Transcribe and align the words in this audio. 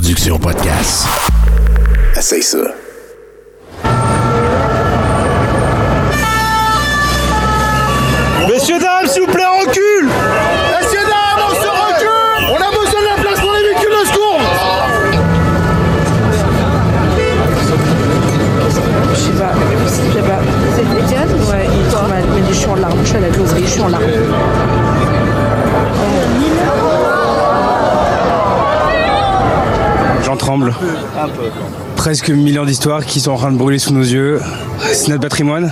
production 0.00 0.38
podcast. 0.38 1.08
Essaye 2.16 2.40
ça. 2.40 2.58
Messieurs, 8.48 8.78
dames, 8.78 9.08
s'il 9.08 9.22
vous 9.22 9.32
plaît, 9.32 9.42
on 9.52 9.58
recule 9.58 10.06
Messieurs, 10.06 11.00
dames, 11.02 11.42
on 11.50 11.54
se 11.54 11.68
recule 11.68 12.08
On 12.48 12.54
a 12.54 12.70
besoin 12.70 13.00
de 13.00 13.06
la 13.06 13.22
place 13.22 13.40
pour 13.40 13.52
les 13.54 13.62
véhicules 13.70 13.90
de 13.90 14.06
secours 14.06 14.40
Je 19.10 19.16
sais 19.16 19.30
pas, 19.32 19.52
je 19.74 20.12
sais 20.12 20.22
pas. 20.22 20.38
C'est 20.76 21.04
Étienne 21.04 21.28
Ouais, 21.50 21.66
il 21.72 21.86
est 21.86 21.90
trop 21.90 22.06
mal. 22.06 22.22
Mais 22.36 22.42
je 22.48 22.54
suis 22.54 22.68
en 22.68 22.76
larmes, 22.76 22.98
je 23.02 23.08
suis 23.08 23.16
à 23.16 23.20
la 23.20 23.28
closerie, 23.30 23.64
je 23.64 23.68
suis 23.68 23.80
en 23.80 23.88
larmes. 23.88 24.04
Tremble. 30.48 30.72
Presque 31.94 32.30
millions 32.30 32.64
d'histoires 32.64 33.04
qui 33.04 33.20
sont 33.20 33.32
en 33.32 33.36
train 33.36 33.52
de 33.52 33.58
brûler 33.58 33.78
sous 33.78 33.92
nos 33.92 34.00
yeux. 34.00 34.40
C'est 34.94 35.08
notre 35.08 35.20
patrimoine. 35.20 35.70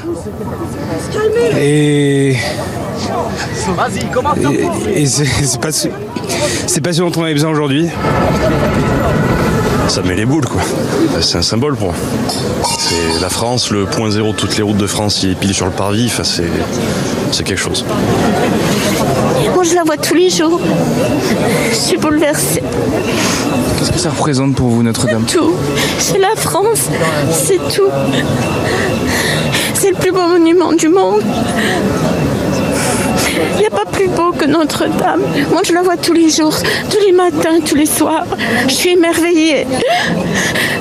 Et. 1.59 2.37
Et, 4.95 5.01
et 5.03 5.07
c'est 5.07 5.61
pas, 5.63 5.73
ce- 5.73 5.89
c'est 6.67 6.83
pas 6.83 6.93
ce 6.93 7.01
dont 7.01 7.11
on 7.17 7.23
avait 7.25 7.33
besoin 7.33 7.53
aujourd'hui. 7.53 7.89
Ça 9.89 10.03
met 10.03 10.15
les 10.15 10.27
boules, 10.27 10.45
quoi. 10.45 10.61
C'est 11.23 11.39
un 11.39 11.43
symbole 11.43 11.75
pour 11.75 11.87
moi. 11.87 11.97
C'est 12.79 13.19
la 13.23 13.31
France, 13.31 13.71
le 13.71 13.87
point 13.87 14.11
zéro 14.11 14.33
de 14.33 14.37
toutes 14.37 14.59
les 14.59 14.63
routes 14.63 14.77
de 14.77 14.87
France, 14.87 15.23
il 15.23 15.31
est 15.31 15.35
pile 15.37 15.55
sur 15.55 15.65
le 15.65 15.73
parvis. 15.73 16.05
Enfin, 16.05 16.23
c'est 16.23 17.45
quelque 17.45 17.57
chose. 17.57 17.83
Moi, 19.57 19.65
je 19.65 19.75
la 19.75 19.85
vois 19.85 19.97
tous 19.97 20.13
les 20.13 20.29
jours. 20.29 20.61
Je 21.71 21.75
suis 21.75 21.97
bouleversée. 21.97 22.63
Qu'est-ce 23.79 23.91
que 23.91 23.99
ça 23.99 24.11
représente 24.11 24.55
pour 24.55 24.69
vous, 24.69 24.83
Notre-Dame 24.83 25.25
Tout. 25.25 25.55
C'est 25.99 26.19
la 26.19 26.37
France. 26.37 26.91
C'est 27.33 27.57
tout. 27.75 27.89
C'est 29.73 29.93
le 29.93 29.97
plus 29.97 30.13
beau 30.13 30.27
monument 30.29 30.75
du 30.75 30.91
monde. 30.91 31.23
Il 33.55 33.61
n'y 33.61 33.67
a 33.67 33.71
pas 33.71 33.87
plus 33.91 34.09
beau 34.09 34.33
que 34.33 34.45
Notre-Dame. 34.45 35.23
Moi, 35.51 35.63
je 35.65 35.73
la 35.73 35.81
vois 35.81 35.97
tous 35.97 36.13
les 36.13 36.29
jours, 36.29 36.55
tous 36.91 37.01
les 37.07 37.13
matins, 37.13 37.59
tous 37.67 37.77
les 37.77 37.87
soirs. 37.87 38.27
Je 38.69 38.75
suis 38.75 38.91
émerveillée. 38.91 39.67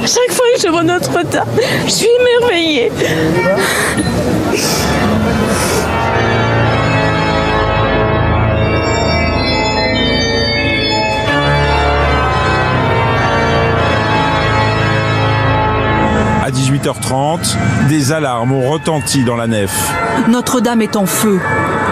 Chaque 0.01 0.33
fois 0.33 0.45
que 0.53 0.61
je 0.61 0.67
vois 0.67 0.83
Notre-Dame, 0.83 1.47
je 1.85 1.91
suis 1.91 2.09
émerveillée. 2.19 2.91
18h30, 16.55 17.55
des 17.89 18.11
alarmes 18.13 18.53
ont 18.53 18.69
retenti 18.69 19.23
dans 19.25 19.35
la 19.35 19.45
nef. 19.47 19.93
Notre-Dame 20.29 20.81
est 20.81 20.95
en 20.95 21.05
feu. 21.05 21.39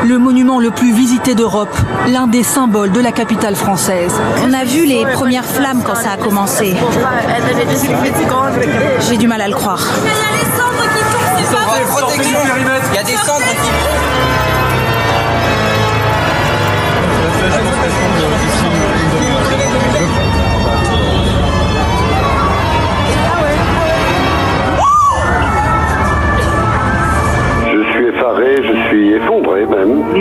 Le 0.06 0.18
monument 0.18 0.60
le 0.60 0.72
plus 0.72 0.94
visité 0.94 1.36
d'Europe, 1.36 1.76
l'un 2.08 2.28
des 2.28 2.44
symboles 2.44 2.92
de 2.92 3.02
la 3.02 3.12
capitale 3.12 3.56
française. 3.56 4.14
On 4.46 4.54
a 4.54 4.64
vu 4.64 4.86
les 4.86 5.06
premières 5.14 5.46
flammes 5.46 5.84
quand 5.86 5.96
ça 5.96 6.12
a 6.12 6.18
commencé. 6.18 6.76
J'ai 9.10 9.18
du 9.18 9.28
mal 9.28 9.42
à 9.42 9.48
le 9.48 9.56
croire. 9.56 9.86
Il 12.92 12.96
y 12.96 12.98
a 12.98 13.04
des 13.04 13.14
cendres 13.14 13.44
qui 13.50 13.83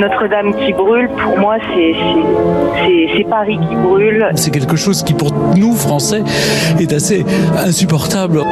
Notre-Dame 0.06 0.52
qui 0.56 0.72
brûle, 0.72 1.08
pour 1.22 1.38
moi, 1.38 1.56
c'est 1.72 3.24
Paris 3.30 3.58
qui 3.68 3.76
brûle. 3.76 4.26
C'est 4.34 4.50
quelque 4.50 4.74
chose 4.74 5.04
qui, 5.04 5.14
pour 5.14 5.32
nous, 5.56 5.74
Français, 5.76 6.24
est 6.80 6.92
assez 6.92 7.24
insupportable. 7.64 8.42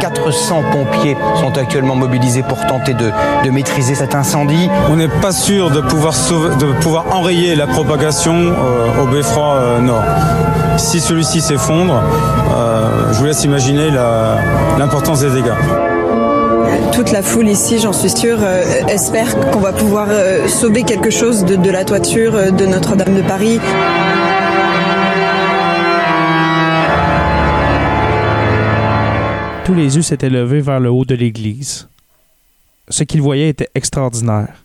400 0.00 0.62
pompiers 0.72 1.16
sont 1.36 1.56
actuellement 1.56 1.94
mobilisés 1.94 2.42
pour 2.42 2.58
tenter 2.66 2.94
de, 2.94 3.10
de 3.44 3.50
maîtriser 3.50 3.94
cet 3.94 4.14
incendie. 4.16 4.68
On 4.90 4.96
n'est 4.96 5.06
pas 5.08 5.30
sûr 5.32 5.70
de 5.70 5.80
pouvoir, 5.80 6.12
sauver- 6.14 6.56
de 6.56 6.66
pouvoir 6.80 7.04
enrayer 7.14 7.54
la 7.54 7.68
propagation 7.68 8.34
euh, 8.34 9.02
au 9.02 9.06
beffroi 9.06 9.54
euh, 9.54 9.78
nord. 9.80 10.02
Si 10.78 10.98
celui-ci 11.00 11.40
s'effondre, 11.40 11.94
euh, 12.56 13.12
je 13.12 13.18
vous 13.18 13.24
laisse 13.26 13.44
imaginer 13.44 13.90
la- 13.90 14.36
l'importance 14.78 15.20
des 15.20 15.30
dégâts. 15.30 15.52
Toute 17.00 17.12
la 17.12 17.22
foule 17.22 17.48
ici, 17.48 17.78
j'en 17.78 17.94
suis 17.94 18.10
sûre, 18.10 18.40
euh, 18.42 18.84
espère 18.86 19.34
qu'on 19.40 19.60
va 19.60 19.72
pouvoir 19.72 20.08
euh, 20.10 20.46
sauver 20.48 20.82
quelque 20.82 21.08
chose 21.08 21.46
de, 21.46 21.70
la 21.70 21.82
toiture 21.82 22.34
euh, 22.34 22.50
de 22.50 22.66
Notre-Dame 22.66 23.16
de 23.16 23.22
Paris. 23.22 23.58
Tous 29.64 29.72
les 29.72 29.96
yeux 29.96 30.02
s'étaient 30.02 30.28
levés 30.28 30.60
vers 30.60 30.78
le 30.78 30.90
haut 30.90 31.06
de 31.06 31.14
l'église. 31.14 31.88
Ce 32.90 33.02
qu'ils 33.02 33.22
voyaient 33.22 33.48
était 33.48 33.70
extraordinaire. 33.74 34.62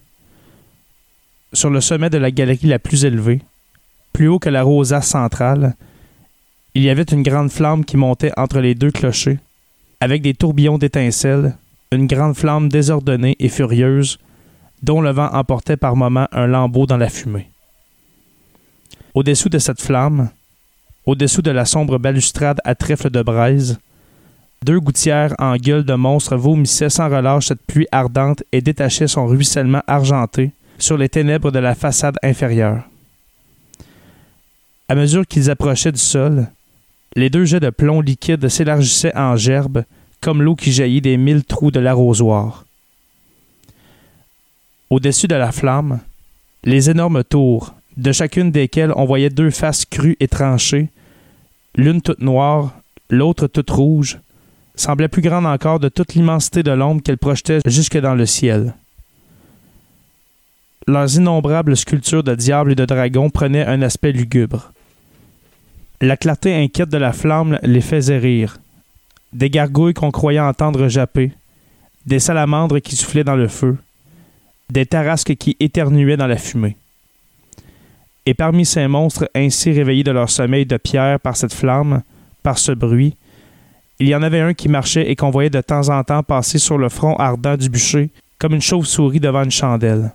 Sur 1.54 1.70
le 1.70 1.80
sommet 1.80 2.10
de 2.10 2.18
la 2.18 2.32
galerie 2.32 2.68
la 2.68 2.80
plus 2.80 3.06
élevée, 3.06 3.44
plus 4.12 4.28
haut 4.28 4.40
que 4.40 4.50
la 4.50 4.64
rosace 4.64 5.08
centrale, 5.08 5.74
il 6.74 6.84
y 6.84 6.90
avait 6.90 7.04
une 7.04 7.24
grande 7.24 7.50
flamme 7.50 7.86
qui 7.86 7.96
montait 7.96 8.34
entre 8.36 8.60
les 8.60 8.76
deux 8.76 8.92
clochers, 8.92 9.40
avec 10.02 10.22
des 10.22 10.34
tourbillons 10.34 10.78
d'étincelles, 10.78 11.56
une 11.96 12.08
grande 12.08 12.36
flamme 12.36 12.70
désordonnée 12.70 13.36
et 13.40 13.50
furieuse, 13.50 14.20
dont 14.84 15.02
le 15.02 15.12
vent 15.12 15.30
emportait 15.34 15.78
par 15.78 15.96
moments 15.96 16.28
un 16.32 16.48
lambeau 16.48 16.86
dans 16.86 16.98
la 16.98 17.10
fumée. 17.10 17.50
Au-dessous 19.14 19.50
de 19.50 19.60
cette 19.60 19.82
flamme, 19.82 20.30
au-dessous 21.06 21.42
de 21.42 21.52
la 21.52 21.66
sombre 21.66 21.98
balustrade 21.98 22.60
à 22.64 22.76
trèfle 22.76 23.10
de 23.10 23.22
braise, 23.22 23.80
deux 24.64 24.80
gouttières 24.80 25.36
en 25.40 25.56
gueule 25.56 25.86
de 25.86 25.94
monstre 25.94 26.36
vomissaient 26.36 26.90
sans 26.90 27.10
relâche 27.10 27.48
cette 27.48 27.62
pluie 27.62 27.88
ardente 27.92 28.44
et 28.52 28.62
détachaient 28.62 29.08
son 29.08 29.28
ruissellement 29.28 29.84
argenté 29.88 30.52
sur 30.78 30.98
les 30.98 31.10
ténèbres 31.10 31.52
de 31.52 31.60
la 31.60 31.76
façade 31.76 32.18
inférieure. 32.24 32.84
À 34.90 34.96
mesure 34.96 35.26
qu'ils 35.26 35.50
approchaient 35.50 35.92
du 35.92 36.00
sol, 36.00 36.48
les 37.16 37.30
deux 37.30 37.46
jets 37.46 37.60
de 37.60 37.70
plomb 37.70 38.02
liquide 38.02 38.48
s'élargissaient 38.50 39.16
en 39.16 39.36
gerbes 39.36 39.84
comme 40.26 40.42
l'eau 40.42 40.56
qui 40.56 40.72
jaillit 40.72 41.02
des 41.02 41.18
mille 41.18 41.44
trous 41.44 41.70
de 41.70 41.80
l'arrosoir. 41.80 42.66
Au-dessus 44.90 45.28
de 45.28 45.36
la 45.36 45.52
flamme, 45.52 46.00
les 46.64 46.90
énormes 46.90 47.24
tours, 47.24 47.76
de 47.96 48.12
chacune 48.12 48.50
desquelles 48.50 48.92
on 48.96 49.06
voyait 49.06 49.30
deux 49.30 49.52
faces 49.52 49.86
crues 49.86 50.18
et 50.20 50.28
tranchées, 50.28 50.90
l'une 51.76 52.02
toute 52.02 52.22
noire, 52.22 52.74
l'autre 53.12 53.46
toute 53.46 53.70
rouge, 53.70 54.18
semblait 54.74 55.10
plus 55.10 55.22
grande 55.22 55.46
encore 55.46 55.80
de 55.80 55.90
toute 55.90 56.16
l'immensité 56.16 56.64
de 56.64 56.72
l'ombre 56.72 57.04
qu'elle 57.04 57.20
projetait 57.20 57.60
jusque 57.68 58.00
dans 58.00 58.16
le 58.16 58.26
ciel. 58.26 58.74
Leurs 60.88 61.18
innombrables 61.18 61.78
sculptures 61.78 62.24
de 62.24 62.34
diables 62.34 62.72
et 62.72 62.76
de 62.76 62.86
dragons 62.86 63.30
prenaient 63.30 63.68
un 63.68 63.84
aspect 63.84 64.12
lugubre. 64.12 64.72
La 66.02 66.18
clarté 66.18 66.56
inquiète 66.56 66.90
de 66.90 66.98
la 66.98 67.14
flamme 67.14 67.60
les 67.62 67.82
faisait 67.82 68.18
rire. 68.18 68.58
Des 69.36 69.50
gargouilles 69.50 69.94
qu'on 69.94 70.12
croyait 70.12 70.40
entendre 70.40 70.88
japper, 70.88 71.34
des 72.06 72.20
salamandres 72.20 72.80
qui 72.80 72.96
soufflaient 72.96 73.26
dans 73.26 73.36
le 73.36 73.50
feu, 73.50 73.78
des 74.70 74.86
tarasques 74.86 75.36
qui 75.36 75.58
éternuaient 75.60 76.16
dans 76.16 76.26
la 76.26 76.38
fumée. 76.38 76.78
Et 78.26 78.34
parmi 78.34 78.66
ces 78.66 78.88
monstres 78.88 79.30
ainsi 79.36 79.74
réveillés 79.74 80.06
de 80.06 80.12
leur 80.12 80.30
sommeil 80.30 80.66
de 80.66 80.78
pierre 80.78 81.20
par 81.20 81.36
cette 81.36 81.54
flamme, 81.54 82.02
par 82.44 82.58
ce 82.58 82.72
bruit, 82.72 83.18
il 84.00 84.08
y 84.08 84.16
en 84.16 84.24
avait 84.24 84.40
un 84.40 84.54
qui 84.54 84.70
marchait 84.70 85.12
et 85.12 85.18
qu'on 85.18 85.32
voyait 85.32 85.50
de 85.50 85.60
temps 85.60 85.90
en 85.90 86.02
temps 86.06 86.24
passer 86.24 86.58
sur 86.58 86.78
le 86.78 86.88
front 86.88 87.18
ardent 87.18 87.58
du 87.58 87.68
bûcher, 87.68 88.12
comme 88.40 88.54
une 88.54 88.62
chauve-souris 88.62 89.20
devant 89.20 89.44
une 89.44 89.52
chandelle. 89.52 90.14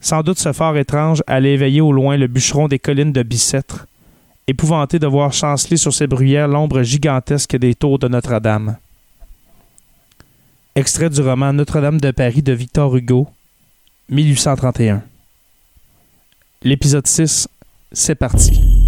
Sans 0.00 0.22
doute 0.22 0.40
ce 0.40 0.52
phare 0.52 0.76
étrange 0.76 1.22
allait 1.28 1.54
éveiller 1.54 1.82
au 1.82 1.92
loin 1.92 2.16
le 2.16 2.26
bûcheron 2.26 2.66
des 2.66 2.80
collines 2.80 3.12
de 3.12 3.22
Bicêtre, 3.22 3.86
épouvanté 4.48 4.98
de 4.98 5.06
voir 5.06 5.32
chanceler 5.32 5.76
sur 5.76 5.92
ses 5.92 6.06
bruyères 6.06 6.48
l'ombre 6.48 6.82
gigantesque 6.82 7.56
des 7.56 7.74
tours 7.74 7.98
de 7.98 8.08
Notre-Dame. 8.08 8.78
Extrait 10.74 11.10
du 11.10 11.20
roman 11.20 11.52
Notre-Dame 11.52 12.00
de 12.00 12.10
Paris 12.10 12.42
de 12.42 12.52
Victor 12.52 12.96
Hugo, 12.96 13.28
1831. 14.08 15.02
L'épisode 16.62 17.06
6, 17.06 17.46
c'est 17.92 18.14
parti. 18.14 18.87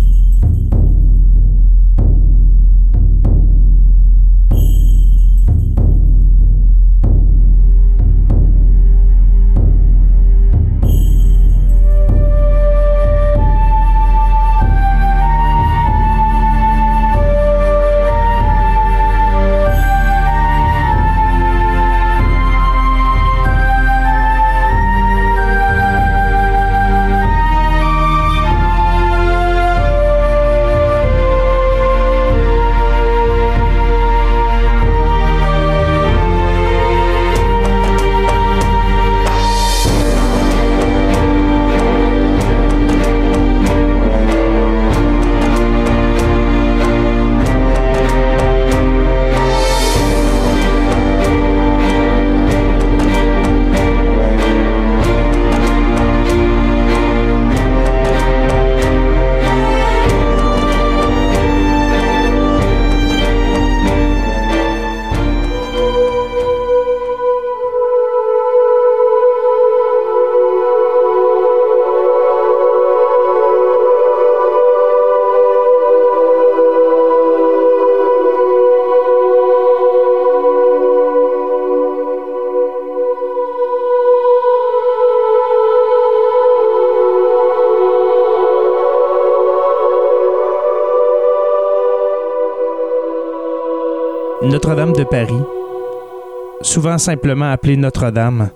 Souvent 96.81 96.97
simplement 96.97 97.50
appelée 97.50 97.77
Notre-Dame, 97.77 98.49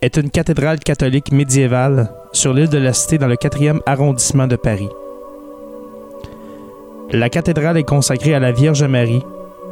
est 0.00 0.16
une 0.16 0.30
cathédrale 0.30 0.78
catholique 0.78 1.30
médiévale 1.30 2.10
sur 2.32 2.54
l'île 2.54 2.70
de 2.70 2.78
la 2.78 2.94
Cité 2.94 3.18
dans 3.18 3.26
le 3.26 3.34
4e 3.34 3.80
arrondissement 3.84 4.46
de 4.46 4.56
Paris. 4.56 4.88
La 7.10 7.28
cathédrale 7.28 7.76
est 7.76 7.82
consacrée 7.82 8.32
à 8.32 8.40
la 8.40 8.50
Vierge 8.50 8.82
Marie 8.84 9.22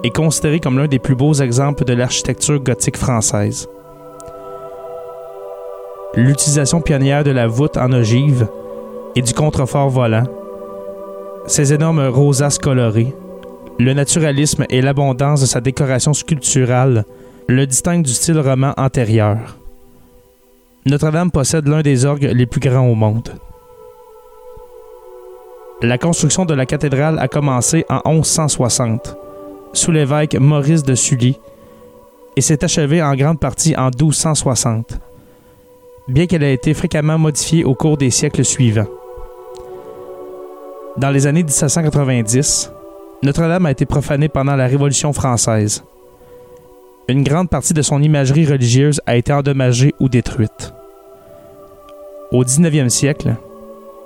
et 0.04 0.10
considérée 0.10 0.60
comme 0.60 0.78
l'un 0.78 0.86
des 0.86 0.98
plus 0.98 1.14
beaux 1.14 1.32
exemples 1.32 1.86
de 1.86 1.94
l'architecture 1.94 2.58
gothique 2.58 2.98
française. 2.98 3.66
L'utilisation 6.14 6.82
pionnière 6.82 7.24
de 7.24 7.30
la 7.30 7.46
voûte 7.46 7.78
en 7.78 7.90
ogive 7.90 8.48
et 9.14 9.22
du 9.22 9.32
contrefort 9.32 9.88
volant, 9.88 10.24
ses 11.46 11.72
énormes 11.72 12.06
rosaces 12.06 12.58
colorées, 12.58 13.14
le 13.78 13.94
naturalisme 13.94 14.66
et 14.68 14.82
l'abondance 14.82 15.40
de 15.40 15.46
sa 15.46 15.62
décoration 15.62 16.12
sculpturale 16.12 17.06
le 17.48 17.66
distinguent 17.66 18.02
du 18.02 18.12
style 18.12 18.40
roman 18.40 18.72
antérieur. 18.76 19.56
Notre-Dame 20.84 21.30
possède 21.30 21.68
l'un 21.68 21.82
des 21.82 22.04
orgues 22.04 22.30
les 22.32 22.46
plus 22.46 22.60
grands 22.60 22.86
au 22.86 22.94
monde. 22.94 23.30
La 25.82 25.98
construction 25.98 26.44
de 26.44 26.54
la 26.54 26.66
cathédrale 26.66 27.18
a 27.18 27.28
commencé 27.28 27.84
en 27.88 28.00
1160, 28.10 29.16
sous 29.72 29.92
l'évêque 29.92 30.34
Maurice 30.34 30.82
de 30.82 30.94
Sully, 30.94 31.38
et 32.36 32.40
s'est 32.40 32.64
achevée 32.64 33.02
en 33.02 33.14
grande 33.14 33.38
partie 33.38 33.76
en 33.76 33.90
1260, 33.90 34.98
bien 36.08 36.26
qu'elle 36.26 36.42
ait 36.42 36.54
été 36.54 36.74
fréquemment 36.74 37.18
modifiée 37.18 37.64
au 37.64 37.74
cours 37.74 37.96
des 37.96 38.10
siècles 38.10 38.44
suivants. 38.44 38.88
Dans 40.96 41.10
les 41.10 41.26
années 41.26 41.42
1790, 41.42 42.72
Notre-Dame 43.22 43.66
a 43.66 43.70
été 43.70 43.86
profanée 43.86 44.28
pendant 44.28 44.56
la 44.56 44.66
Révolution 44.66 45.12
française. 45.12 45.84
Une 47.08 47.22
grande 47.22 47.48
partie 47.48 47.72
de 47.72 47.82
son 47.82 48.02
imagerie 48.02 48.46
religieuse 48.46 49.00
a 49.06 49.16
été 49.16 49.32
endommagée 49.32 49.94
ou 50.00 50.08
détruite. 50.08 50.74
Au 52.32 52.42
19e 52.42 52.88
siècle, 52.88 53.36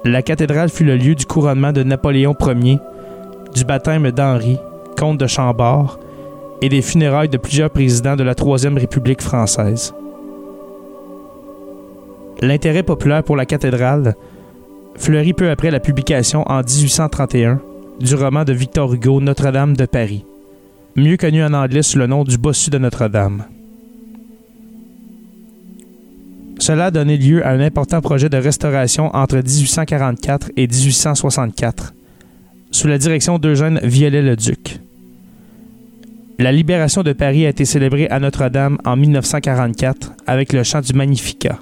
la 0.05 0.20
cathédrale 0.20 0.69
fut 0.69 0.85
le 0.85 0.99
lieu 0.99 1.14
du 1.14 1.25
couronnement 1.25 1.73
de 1.73 1.82
Napoléon 1.82 2.37
Ier, 2.38 2.79
du 3.55 3.64
baptême 3.64 4.11
d'Henri, 4.11 4.58
comte 4.99 5.19
de 5.19 5.26
Chambord, 5.26 5.99
et 6.61 6.69
des 6.69 6.82
funérailles 6.82 7.31
de 7.31 7.38
plusieurs 7.38 7.70
présidents 7.70 8.17
de 8.17 8.23
la 8.23 8.35
Troisième 8.35 8.76
République 8.76 9.23
française. 9.23 9.94
L'intérêt 12.43 12.82
populaire 12.82 13.25
pour 13.25 13.37
la 13.37 13.46
cathédrale 13.46 14.14
fleurit 14.96 15.32
peu 15.32 15.49
après 15.49 15.70
la 15.70 15.81
publication 15.81 16.44
en 16.46 16.58
1831 16.58 17.62
du 17.99 18.14
roman 18.14 18.44
de 18.44 18.53
Victor 18.53 18.93
Hugo 18.93 19.23
Notre-Dame 19.23 19.75
de 19.75 19.87
Paris, 19.87 20.25
mieux 21.00 21.17
connu 21.17 21.43
en 21.43 21.52
anglais 21.55 21.82
sous 21.82 21.99
le 21.99 22.06
nom 22.06 22.25
du 22.25 22.38
Bossu 22.38 22.70
de 22.70 22.79
Notre-Dame. 22.79 23.44
Cela 26.58 26.87
a 26.87 26.91
donné 26.91 27.17
lieu 27.17 27.44
à 27.44 27.50
un 27.50 27.61
important 27.61 28.02
projet 28.02 28.29
de 28.29 28.37
restauration 28.37 29.14
entre 29.17 29.37
1844 29.37 30.52
et 30.56 30.67
1864, 30.67 31.94
sous 32.70 32.87
la 32.87 32.99
direction 32.99 33.38
d'Eugène 33.38 33.81
Viollet-le-Duc. 33.82 34.81
La 36.38 36.52
libération 36.52 37.03
de 37.03 37.12
Paris 37.12 37.46
a 37.46 37.49
été 37.49 37.64
célébrée 37.64 38.08
à 38.08 38.20
Notre-Dame 38.20 38.79
en 38.85 38.96
1944 38.96 40.12
avec 40.26 40.53
le 40.53 40.62
chant 40.62 40.81
du 40.81 40.93
Magnificat. 40.93 41.58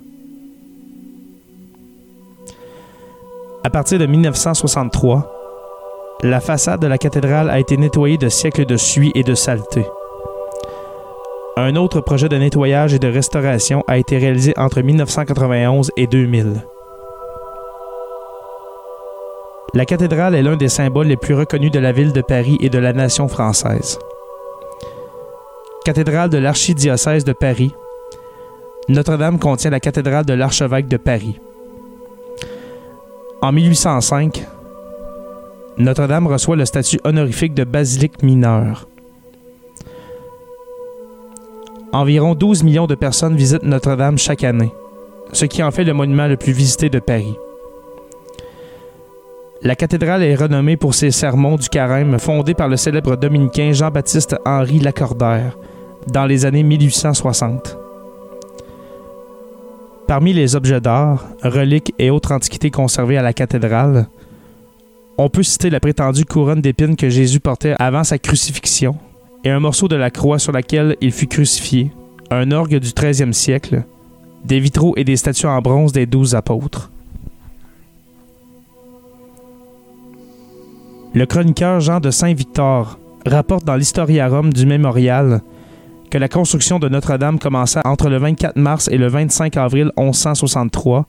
À 3.64 3.70
partir 3.70 3.98
de 3.98 4.06
1963, 4.06 5.37
la 6.22 6.40
façade 6.40 6.80
de 6.80 6.86
la 6.86 6.98
cathédrale 6.98 7.48
a 7.48 7.60
été 7.60 7.76
nettoyée 7.76 8.18
de 8.18 8.28
siècles 8.28 8.66
de 8.66 8.76
suie 8.76 9.12
et 9.14 9.22
de 9.22 9.34
saleté. 9.34 9.86
Un 11.56 11.76
autre 11.76 12.00
projet 12.00 12.28
de 12.28 12.36
nettoyage 12.36 12.94
et 12.94 12.98
de 12.98 13.08
restauration 13.08 13.84
a 13.86 13.98
été 13.98 14.18
réalisé 14.18 14.52
entre 14.56 14.80
1991 14.80 15.92
et 15.96 16.06
2000. 16.06 16.64
La 19.74 19.84
cathédrale 19.84 20.34
est 20.34 20.42
l'un 20.42 20.56
des 20.56 20.68
symboles 20.68 21.08
les 21.08 21.16
plus 21.16 21.34
reconnus 21.34 21.70
de 21.70 21.78
la 21.78 21.92
ville 21.92 22.12
de 22.12 22.22
Paris 22.22 22.56
et 22.60 22.70
de 22.70 22.78
la 22.78 22.92
nation 22.92 23.28
française. 23.28 23.98
Cathédrale 25.84 26.30
de 26.30 26.38
l'archidiocèse 26.38 27.24
de 27.24 27.32
Paris, 27.32 27.74
Notre-Dame 28.88 29.38
contient 29.38 29.70
la 29.70 29.80
cathédrale 29.80 30.24
de 30.24 30.34
l'archevêque 30.34 30.88
de 30.88 30.96
Paris. 30.96 31.38
En 33.40 33.52
1805, 33.52 34.46
Notre-Dame 35.78 36.26
reçoit 36.26 36.56
le 36.56 36.64
statut 36.64 36.98
honorifique 37.04 37.54
de 37.54 37.62
basilique 37.62 38.22
mineure. 38.22 38.88
Environ 41.92 42.34
12 42.34 42.64
millions 42.64 42.86
de 42.86 42.96
personnes 42.96 43.36
visitent 43.36 43.62
Notre-Dame 43.62 44.18
chaque 44.18 44.42
année, 44.42 44.72
ce 45.32 45.44
qui 45.44 45.62
en 45.62 45.70
fait 45.70 45.84
le 45.84 45.94
monument 45.94 46.26
le 46.26 46.36
plus 46.36 46.52
visité 46.52 46.90
de 46.90 46.98
Paris. 46.98 47.36
La 49.62 49.76
cathédrale 49.76 50.22
est 50.22 50.34
renommée 50.34 50.76
pour 50.76 50.94
ses 50.94 51.10
sermons 51.10 51.56
du 51.56 51.68
carême 51.68 52.18
fondés 52.18 52.54
par 52.54 52.68
le 52.68 52.76
célèbre 52.76 53.16
dominicain 53.16 53.72
Jean-Baptiste 53.72 54.36
Henri 54.44 54.80
Lacordaire 54.80 55.56
dans 56.08 56.26
les 56.26 56.44
années 56.44 56.62
1860. 56.62 57.76
Parmi 60.06 60.32
les 60.32 60.56
objets 60.56 60.80
d'art, 60.80 61.24
reliques 61.42 61.94
et 61.98 62.10
autres 62.10 62.32
antiquités 62.32 62.70
conservées 62.70 63.18
à 63.18 63.22
la 63.22 63.32
cathédrale, 63.32 64.08
on 65.18 65.28
peut 65.28 65.42
citer 65.42 65.68
la 65.68 65.80
prétendue 65.80 66.24
couronne 66.24 66.60
d'épines 66.60 66.94
que 66.94 67.10
Jésus 67.10 67.40
portait 67.40 67.74
avant 67.80 68.04
sa 68.04 68.18
crucifixion, 68.18 68.96
et 69.42 69.50
un 69.50 69.58
morceau 69.58 69.88
de 69.88 69.96
la 69.96 70.10
croix 70.10 70.38
sur 70.38 70.52
laquelle 70.52 70.96
il 71.00 71.10
fut 71.10 71.26
crucifié, 71.26 71.90
un 72.30 72.52
orgue 72.52 72.76
du 72.76 72.90
13e 72.90 73.32
siècle, 73.32 73.82
des 74.44 74.60
vitraux 74.60 74.94
et 74.96 75.02
des 75.02 75.16
statues 75.16 75.46
en 75.46 75.60
bronze 75.60 75.92
des 75.92 76.06
douze 76.06 76.36
apôtres. 76.36 76.92
Le 81.14 81.26
chroniqueur 81.26 81.80
Jean 81.80 81.98
de 81.98 82.12
Saint-Victor 82.12 82.98
rapporte 83.26 83.64
dans 83.64 83.74
l'Historiarum 83.74 84.52
du 84.52 84.66
mémorial 84.66 85.42
que 86.10 86.18
la 86.18 86.28
construction 86.28 86.78
de 86.78 86.88
Notre-Dame 86.88 87.40
commença 87.40 87.82
entre 87.84 88.08
le 88.08 88.18
24 88.18 88.56
mars 88.56 88.88
et 88.88 88.98
le 88.98 89.08
25 89.08 89.56
avril 89.56 89.90
1163, 89.98 91.06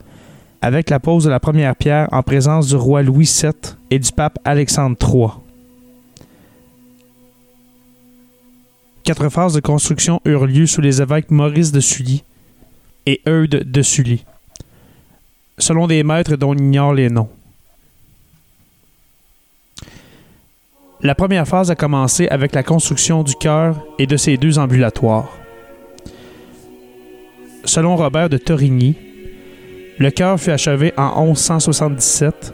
avec 0.61 0.89
la 0.89 0.99
pose 0.99 1.23
de 1.23 1.29
la 1.29 1.39
première 1.39 1.75
pierre 1.75 2.09
en 2.11 2.23
présence 2.23 2.67
du 2.67 2.75
roi 2.75 3.01
Louis 3.01 3.29
VII 3.41 3.51
et 3.91 3.99
du 3.99 4.11
pape 4.11 4.39
Alexandre 4.43 4.97
III. 5.01 5.27
Quatre 9.03 9.29
phases 9.29 9.53
de 9.53 9.59
construction 9.59 10.21
eurent 10.25 10.45
lieu 10.45 10.65
sous 10.65 10.81
les 10.81 11.01
évêques 11.01 11.31
Maurice 11.31 11.71
de 11.71 11.79
Sully 11.79 12.23
et 13.05 13.21
Eudes 13.27 13.71
de 13.71 13.81
Sully, 13.81 14.25
selon 15.57 15.87
des 15.87 16.03
maîtres 16.03 16.35
dont 16.35 16.51
on 16.51 16.57
ignore 16.57 16.93
les 16.93 17.09
noms. 17.09 17.29
La 21.01 21.15
première 21.15 21.47
phase 21.47 21.71
a 21.71 21.75
commencé 21.75 22.27
avec 22.27 22.53
la 22.53 22.61
construction 22.61 23.23
du 23.23 23.33
chœur 23.35 23.81
et 23.97 24.05
de 24.05 24.17
ses 24.17 24.35
deux 24.35 24.59
ambulatoires. 24.59 25.29
Selon 27.63 27.95
Robert 27.95 28.29
de 28.29 28.37
Torigny, 28.37 28.95
le 29.99 30.11
chœur 30.11 30.39
fut 30.39 30.51
achevé 30.51 30.93
en 30.97 31.25
1177 31.25 32.53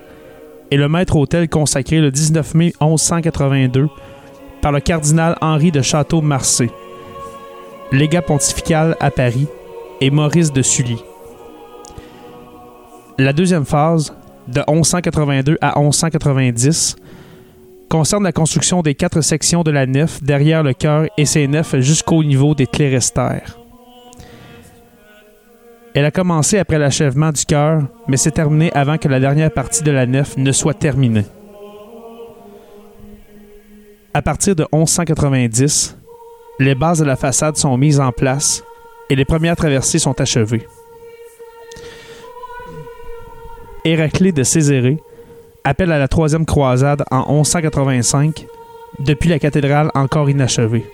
et 0.71 0.77
le 0.77 0.89
maître-autel 0.89 1.47
consacré 1.47 1.99
le 1.99 2.11
19 2.11 2.55
mai 2.55 2.73
1182 2.81 3.87
par 4.61 4.71
le 4.71 4.79
cardinal 4.79 5.37
Henri 5.41 5.71
de 5.71 5.83
Château-Marcé, 5.83 6.71
légat 7.91 8.23
pontifical 8.23 8.97
à 8.99 9.11
Paris, 9.11 9.47
et 10.01 10.09
Maurice 10.09 10.51
de 10.51 10.61
Sully. 10.61 10.97
La 13.17 13.31
deuxième 13.31 13.65
phase, 13.65 14.13
de 14.47 14.61
1182 14.67 15.57
à 15.61 15.79
1190, 15.79 16.95
concerne 17.89 18.23
la 18.23 18.31
construction 18.31 18.81
des 18.81 18.95
quatre 18.95 19.21
sections 19.21 19.63
de 19.63 19.71
la 19.71 19.85
nef 19.85 20.21
derrière 20.21 20.63
le 20.63 20.73
chœur 20.73 21.05
et 21.17 21.25
ses 21.25 21.47
nefs 21.47 21.79
jusqu'au 21.79 22.23
niveau 22.23 22.55
des 22.55 22.67
clérestères. 22.67 23.57
Elle 25.95 26.03
a 26.03 26.11
commencé 26.11 26.59
après 26.59 26.77
l'achèvement 26.77 27.31
du 27.31 27.45
chœur, 27.45 27.83
mais 28.09 28.17
s'est 28.17 28.31
terminée 28.31 28.69
avant 28.73 28.97
que 28.97 29.07
la 29.07 29.21
dernière 29.21 29.49
partie 29.49 29.81
de 29.81 29.91
la 29.91 30.05
nef 30.05 30.35
ne 30.35 30.51
soit 30.51 30.73
terminée. 30.73 31.23
À 34.13 34.21
partir 34.21 34.57
de 34.57 34.65
1190, 34.73 35.97
les 36.59 36.75
bases 36.75 36.99
de 36.99 37.05
la 37.05 37.15
façade 37.15 37.55
sont 37.55 37.77
mises 37.77 38.01
en 38.01 38.11
place 38.11 38.61
et 39.09 39.15
les 39.15 39.23
premières 39.23 39.55
traversées 39.55 39.99
sont 39.99 40.19
achevées. 40.19 40.67
Héraclée 43.85 44.33
de 44.33 44.43
Césarée 44.43 44.97
appelle 45.63 45.93
à 45.93 45.99
la 45.99 46.09
troisième 46.09 46.45
croisade 46.45 47.05
en 47.09 47.35
1185, 47.35 48.47
depuis 48.99 49.29
la 49.29 49.39
cathédrale 49.39 49.91
encore 49.95 50.29
inachevée. 50.29 50.85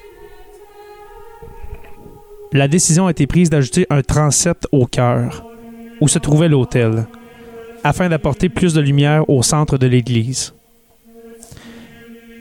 La 2.53 2.67
décision 2.67 3.08
a 3.08 3.12
été 3.12 3.27
prise 3.27 3.50
d'ajouter 3.50 3.88
un 3.89 4.01
transept 4.01 4.67
au 4.74 4.86
cœur, 4.86 5.46
où 6.01 6.10
se 6.10 6.20
trouvait 6.20 6.50
l'autel, 6.50 7.08
afin 7.81 8.10
d'apporter 8.10 8.50
plus 8.50 8.74
de 8.74 8.81
lumière 8.81 9.29
au 9.29 9.41
centre 9.41 9.77
de 9.77 9.88
l'église. 9.88 10.53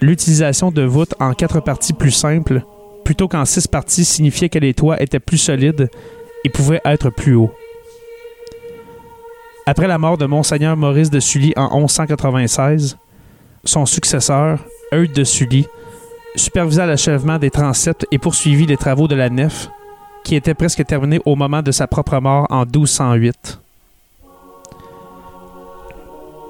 l'utilisation 0.02 0.70
de 0.70 0.82
voûtes 0.82 1.14
en 1.20 1.34
quatre 1.34 1.60
parties 1.60 1.92
plus 1.92 2.10
simples, 2.10 2.62
plutôt 3.04 3.28
qu'en 3.28 3.44
six 3.44 3.68
parties, 3.68 4.04
signifiait 4.04 4.48
que 4.48 4.58
les 4.58 4.74
toits 4.74 5.00
étaient 5.00 5.20
plus 5.20 5.38
solides 5.38 5.90
et 6.44 6.48
pouvaient 6.48 6.80
être 6.84 7.10
plus 7.10 7.34
hauts. 7.34 7.52
Après 9.66 9.86
la 9.86 9.98
mort 9.98 10.16
de 10.16 10.26
Monseigneur 10.26 10.76
Maurice 10.76 11.10
de 11.10 11.20
Sully 11.20 11.52
en 11.54 11.78
1196, 11.78 12.96
son 13.64 13.86
successeur, 13.86 14.64
Eudes 14.92 15.12
de 15.12 15.22
Sully, 15.22 15.66
supervisa 16.34 16.86
l'achèvement 16.86 17.38
des 17.38 17.50
transepts 17.50 18.06
et 18.10 18.18
poursuivit 18.18 18.66
les 18.66 18.78
travaux 18.78 19.06
de 19.06 19.14
la 19.14 19.28
nef, 19.28 19.68
qui 20.30 20.36
était 20.36 20.54
presque 20.54 20.86
terminée 20.86 21.18
au 21.24 21.34
moment 21.34 21.60
de 21.60 21.72
sa 21.72 21.88
propre 21.88 22.20
mort 22.20 22.46
en 22.50 22.64
1208. 22.64 23.58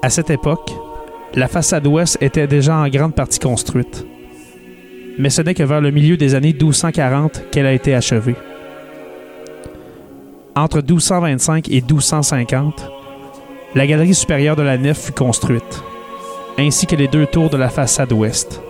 À 0.03 0.09
cette 0.11 0.29
époque, 0.29 0.71
la 1.33 1.47
façade 1.47 1.87
ouest 1.87 2.15
était 2.21 2.45
déjà 2.45 2.77
en 2.77 2.87
grande 2.89 3.15
partie 3.15 3.39
construite. 3.39 4.05
Mais 5.17 5.31
ce 5.31 5.41
n'est 5.41 5.55
que 5.55 5.63
vers 5.63 5.81
le 5.81 5.89
milieu 5.89 6.15
des 6.15 6.35
années 6.35 6.53
1240 6.53 7.49
qu'elle 7.49 7.65
a 7.65 7.73
été 7.73 7.95
achevée. 7.95 8.35
Entre 10.55 10.83
1225 10.83 11.67
et 11.69 11.81
1250, 11.81 12.87
la 13.73 13.87
galerie 13.87 14.13
supérieure 14.13 14.55
de 14.55 14.61
la 14.61 14.77
nef 14.77 15.05
fut 15.05 15.11
construite, 15.11 15.81
ainsi 16.59 16.85
que 16.85 16.95
les 16.95 17.07
deux 17.07 17.25
tours 17.25 17.49
de 17.49 17.57
la 17.57 17.69
façade 17.69 18.13
ouest. 18.13 18.61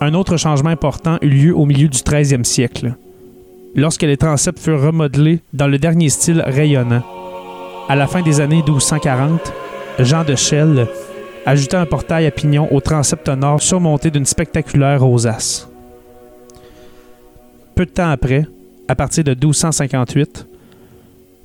Un 0.00 0.12
autre 0.12 0.36
changement 0.36 0.70
important 0.70 1.16
eut 1.22 1.28
lieu 1.28 1.56
au 1.56 1.64
milieu 1.64 1.88
du 1.88 1.98
13e 1.98 2.44
siècle, 2.44 2.94
lorsque 3.74 4.02
les 4.02 4.18
transepts 4.18 4.58
furent 4.58 4.82
remodelés 4.82 5.40
dans 5.54 5.68
le 5.68 5.78
dernier 5.78 6.10
style 6.10 6.42
rayonnant. 6.46 7.02
À 7.88 7.96
la 7.96 8.06
fin 8.06 8.20
des 8.20 8.40
années 8.40 8.62
1240, 8.62 9.52
Jean 10.00 10.24
de 10.24 10.34
Chelles 10.34 10.86
ajouta 11.46 11.80
un 11.80 11.86
portail 11.86 12.26
à 12.26 12.30
pignon 12.30 12.68
au 12.74 12.80
transept 12.80 13.26
nord 13.28 13.62
surmonté 13.62 14.10
d'une 14.10 14.26
spectaculaire 14.26 15.00
rosace. 15.00 15.66
Peu 17.74 17.86
de 17.86 17.90
temps 17.90 18.10
après, 18.10 18.46
à 18.88 18.94
partir 18.94 19.24
de 19.24 19.30
1258, 19.30 20.46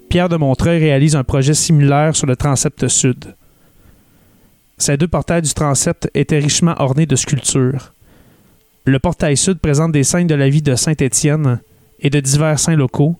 Pierre 0.09 0.27
de 0.27 0.35
Montreuil 0.35 0.79
réalise 0.79 1.15
un 1.15 1.23
projet 1.23 1.53
similaire 1.53 2.17
sur 2.17 2.27
le 2.27 2.35
transept 2.35 2.89
sud. 2.89 3.33
Ces 4.77 4.97
deux 4.97 5.07
portails 5.07 5.43
du 5.43 5.53
transept 5.53 6.09
étaient 6.13 6.39
richement 6.39 6.75
ornés 6.79 7.05
de 7.05 7.15
sculptures. 7.15 7.93
Le 8.85 8.97
portail 8.97 9.37
sud 9.37 9.59
présente 9.59 9.91
des 9.91 10.03
scènes 10.03 10.25
de 10.25 10.33
la 10.33 10.49
vie 10.49 10.63
de 10.63 10.73
Saint-Étienne 10.73 11.61
et 11.99 12.09
de 12.09 12.19
divers 12.19 12.57
saints 12.57 12.75
locaux, 12.75 13.15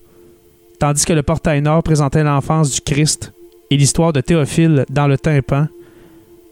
tandis 0.80 1.06
que 1.06 1.14
le 1.14 1.22
portail 1.22 1.62
nord 1.62 1.84
présentait 1.84 2.24
l'enfance 2.24 2.72
du 2.72 2.82
Christ 2.82 3.32
et 3.70 3.78
l'histoire 3.78 4.12
de 4.12 4.22
Théophile 4.22 4.86
dans 4.90 5.06
le 5.06 5.20
tympan, 5.20 5.68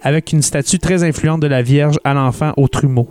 avec 0.03 0.31
une 0.31 0.43
statue 0.43 0.77
très 0.77 1.03
influente 1.03 1.41
de 1.41 1.47
la 1.47 1.63
Vierge 1.63 1.99
à 2.03 2.13
l'enfant 2.13 2.53
au 2.55 2.67
trumeau. 2.67 3.09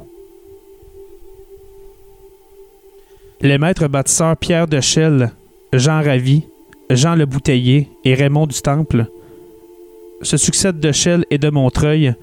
Les 3.41 3.59
maîtres 3.59 3.89
bâtisseurs 3.89 4.37
Pierre 4.37 4.69
de 4.69 4.81
Chelles, 4.81 5.33
Jean 5.73 6.01
Ravi, 6.01 6.45
Jean 6.91 7.17
le 7.17 7.27
Bouteiller 7.27 7.89
et 8.05 8.15
Raymond 8.15 8.47
du 8.47 8.61
Temple 8.61 9.07
se 10.23 10.37
succèdent 10.37 10.81
de 10.81 10.93
Chelles 10.93 11.27
et 11.31 11.39
de 11.39 11.51
Montreuil, 11.51 12.15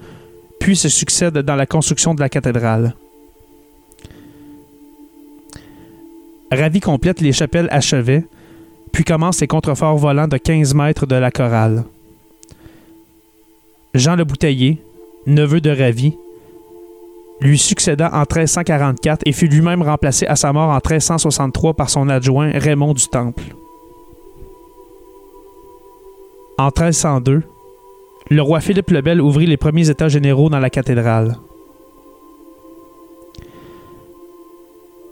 puis 0.60 0.76
se 0.76 0.88
succèdent 0.88 1.38
dans 1.38 1.56
la 1.56 1.66
construction 1.66 2.14
de 2.14 2.20
la 2.20 2.30
cathédrale. 2.30 2.94
Ravi 6.52 6.80
complète 6.80 7.20
les 7.20 7.32
chapelles 7.32 7.68
à 7.70 7.80
chevet, 7.80 8.24
puis 8.92 9.04
commence 9.04 9.38
ses 9.38 9.46
contreforts 9.46 9.98
volants 9.98 10.28
de 10.28 10.36
15 10.36 10.74
mètres 10.74 11.06
de 11.06 11.16
la 11.16 11.30
chorale. 11.30 11.84
Jean 13.94 14.16
le 14.16 14.24
Bouteiller, 14.24 14.78
neveu 15.26 15.60
de 15.60 15.70
Ravi, 15.70 16.16
lui 17.40 17.58
succéda 17.58 18.10
en 18.12 18.20
1344 18.20 19.22
et 19.26 19.32
fut 19.32 19.48
lui-même 19.48 19.82
remplacé 19.82 20.26
à 20.26 20.36
sa 20.36 20.52
mort 20.52 20.70
en 20.70 20.74
1363 20.74 21.74
par 21.74 21.90
son 21.90 22.08
adjoint 22.08 22.50
Raymond 22.54 22.94
du 22.94 23.06
Temple. 23.08 23.54
En 26.58 26.66
1302, 26.66 27.42
le 28.30 28.42
roi 28.42 28.60
Philippe 28.60 28.90
le 28.90 29.02
Bel 29.02 29.20
ouvrit 29.20 29.46
les 29.46 29.56
premiers 29.56 29.90
états 29.90 30.08
généraux 30.08 30.48
dans 30.48 30.58
la 30.58 30.70
cathédrale. 30.70 31.36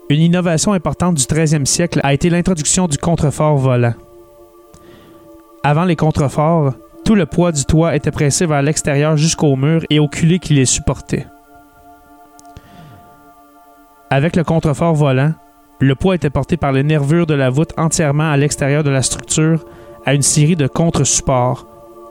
Une 0.07 0.21
innovation 0.21 0.73
importante 0.73 1.15
du 1.15 1.23
13e 1.23 1.65
siècle 1.65 1.99
a 2.03 2.13
été 2.13 2.29
l'introduction 2.29 2.87
du 2.87 2.99
contrefort 2.99 3.57
volant. 3.57 3.95
Avant 5.63 5.83
les 5.83 5.95
contreforts, 5.95 6.75
tout 7.03 7.15
le 7.15 7.25
poids 7.25 7.51
du 7.51 7.65
toit 7.65 7.95
était 7.95 8.11
pressé 8.11 8.45
vers 8.45 8.61
l'extérieur 8.61 9.17
jusqu'au 9.17 9.55
mur 9.55 9.83
et 9.89 9.97
au 9.97 10.07
culé 10.07 10.37
qui 10.37 10.53
les 10.53 10.65
supportait. 10.65 11.25
Avec 14.11 14.35
le 14.35 14.43
contrefort 14.43 14.93
volant, 14.93 15.33
le 15.79 15.95
poids 15.95 16.13
était 16.13 16.29
porté 16.29 16.55
par 16.55 16.71
les 16.71 16.83
nervures 16.83 17.25
de 17.25 17.33
la 17.33 17.49
voûte 17.49 17.73
entièrement 17.75 18.29
à 18.29 18.37
l'extérieur 18.37 18.83
de 18.83 18.91
la 18.91 19.01
structure 19.01 19.65
à 20.05 20.13
une 20.13 20.21
série 20.21 20.55
de 20.55 20.67
contre-supports 20.67 21.65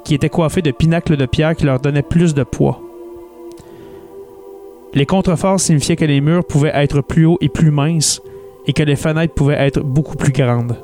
qui 0.04 0.14
étaient 0.16 0.28
coiffés 0.28 0.62
de 0.62 0.72
pinacles 0.72 1.16
de 1.16 1.26
pierre 1.26 1.54
qui 1.54 1.64
leur 1.64 1.78
donnaient 1.78 2.02
plus 2.02 2.34
de 2.34 2.42
poids. 2.42 2.80
Les 4.94 5.06
contreforts 5.06 5.58
signifiaient 5.58 5.96
que 5.96 6.04
les 6.04 6.20
murs 6.20 6.44
pouvaient 6.44 6.70
être 6.72 7.00
plus 7.00 7.26
hauts 7.26 7.38
et 7.40 7.48
plus 7.48 7.72
minces 7.72 8.22
et 8.66 8.72
que 8.72 8.82
les 8.84 8.94
fenêtres 8.94 9.34
pouvaient 9.34 9.58
être 9.58 9.80
beaucoup 9.80 10.16
plus 10.16 10.32
grandes. 10.32 10.76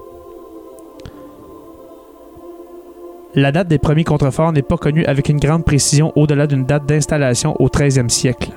La 3.36 3.52
date 3.52 3.68
des 3.68 3.78
premiers 3.78 4.02
contreforts 4.02 4.52
n'est 4.52 4.62
pas 4.62 4.76
connue 4.76 5.04
avec 5.04 5.28
une 5.28 5.38
grande 5.38 5.64
précision 5.64 6.12
au-delà 6.16 6.48
d'une 6.48 6.64
date 6.64 6.86
d'installation 6.86 7.54
au 7.60 7.68
13e 7.68 8.08
siècle. 8.08 8.50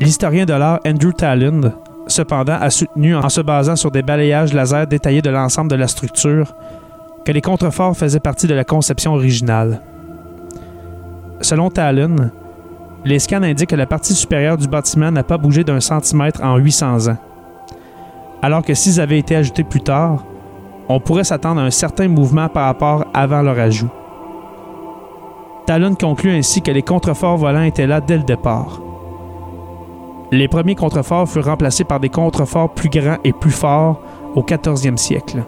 L'historien 0.00 0.44
de 0.44 0.52
l'art 0.52 0.80
Andrew 0.84 1.12
Talland, 1.12 1.72
cependant, 2.08 2.58
a 2.60 2.70
soutenu, 2.70 3.14
en 3.14 3.28
se 3.28 3.40
basant 3.40 3.76
sur 3.76 3.92
des 3.92 4.02
balayages 4.02 4.52
laser 4.52 4.88
détaillés 4.88 5.22
de 5.22 5.30
l'ensemble 5.30 5.70
de 5.70 5.76
la 5.76 5.86
structure, 5.86 6.52
que 7.24 7.30
les 7.30 7.40
contreforts 7.40 7.96
faisaient 7.96 8.18
partie 8.18 8.48
de 8.48 8.54
la 8.54 8.64
conception 8.64 9.14
originale. 9.14 9.82
Selon 11.40 11.70
Talon, 11.70 12.30
les 13.04 13.18
scans 13.18 13.42
indiquent 13.42 13.70
que 13.70 13.76
la 13.76 13.86
partie 13.86 14.14
supérieure 14.14 14.56
du 14.56 14.68
bâtiment 14.68 15.10
n'a 15.10 15.22
pas 15.22 15.38
bougé 15.38 15.64
d'un 15.64 15.80
centimètre 15.80 16.42
en 16.42 16.56
800 16.56 17.08
ans. 17.08 17.16
Alors 18.42 18.62
que 18.62 18.74
s'ils 18.74 19.00
avaient 19.00 19.18
été 19.18 19.36
ajoutés 19.36 19.64
plus 19.64 19.80
tard, 19.80 20.24
on 20.88 21.00
pourrait 21.00 21.24
s'attendre 21.24 21.60
à 21.60 21.64
un 21.64 21.70
certain 21.70 22.08
mouvement 22.08 22.48
par 22.48 22.66
rapport 22.66 23.04
avant 23.14 23.42
leur 23.42 23.58
ajout. 23.58 23.90
Talon 25.66 25.94
conclut 25.94 26.30
ainsi 26.30 26.62
que 26.62 26.70
les 26.70 26.82
contreforts 26.82 27.36
volants 27.36 27.62
étaient 27.62 27.86
là 27.86 28.00
dès 28.00 28.16
le 28.16 28.22
départ. 28.22 28.80
Les 30.30 30.48
premiers 30.48 30.74
contreforts 30.74 31.28
furent 31.28 31.46
remplacés 31.46 31.84
par 31.84 32.00
des 32.00 32.08
contreforts 32.08 32.72
plus 32.72 32.88
grands 32.88 33.18
et 33.24 33.32
plus 33.32 33.50
forts 33.50 34.00
au 34.34 34.42
14e 34.42 34.96
siècle. 34.96 35.42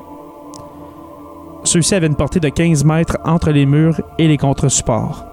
Ceux-ci 1.65 1.95
avaient 1.95 2.07
une 2.07 2.17
portée 2.17 2.41
de 2.41 2.49
15 2.49 2.85
mètres 2.85 3.19
entre 3.25 3.51
les 3.51 3.67
murs 3.67 4.01
et 4.19 4.27
les 4.29 4.39
contre-supports. 4.39 5.30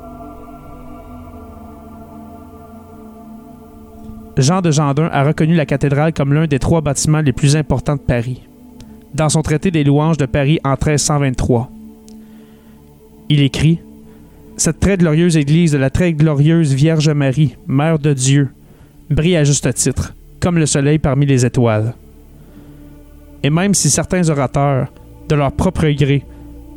Jean 4.37 4.61
de 4.61 4.69
Gendun 4.69 5.09
a 5.11 5.23
reconnu 5.23 5.55
la 5.55 5.65
cathédrale 5.65 6.13
comme 6.13 6.31
l'un 6.31 6.45
des 6.45 6.59
trois 6.59 6.81
bâtiments 6.81 7.21
les 7.21 7.33
plus 7.33 7.55
importants 7.55 7.95
de 7.95 8.01
Paris, 8.01 8.43
dans 9.15 9.29
son 9.29 9.41
traité 9.41 9.71
des 9.71 9.83
louanges 9.83 10.17
de 10.17 10.27
Paris 10.27 10.59
en 10.63 10.71
1323. 10.71 11.71
Il 13.29 13.41
écrit 13.41 13.79
Cette 14.55 14.79
très 14.79 14.97
glorieuse 14.97 15.37
église 15.37 15.71
de 15.71 15.79
la 15.79 15.89
très 15.89 16.13
glorieuse 16.13 16.73
Vierge 16.73 17.09
Marie, 17.09 17.55
Mère 17.65 17.97
de 17.97 18.13
Dieu, 18.13 18.49
brille 19.09 19.37
à 19.37 19.43
juste 19.43 19.73
titre, 19.73 20.13
comme 20.39 20.59
le 20.59 20.67
soleil 20.67 20.99
parmi 20.99 21.25
les 21.25 21.43
étoiles. 21.43 21.95
Et 23.41 23.49
même 23.49 23.73
si 23.73 23.89
certains 23.89 24.29
orateurs, 24.29 24.91
de 25.29 25.35
leur 25.35 25.51
propre 25.51 25.89
gré, 25.89 26.23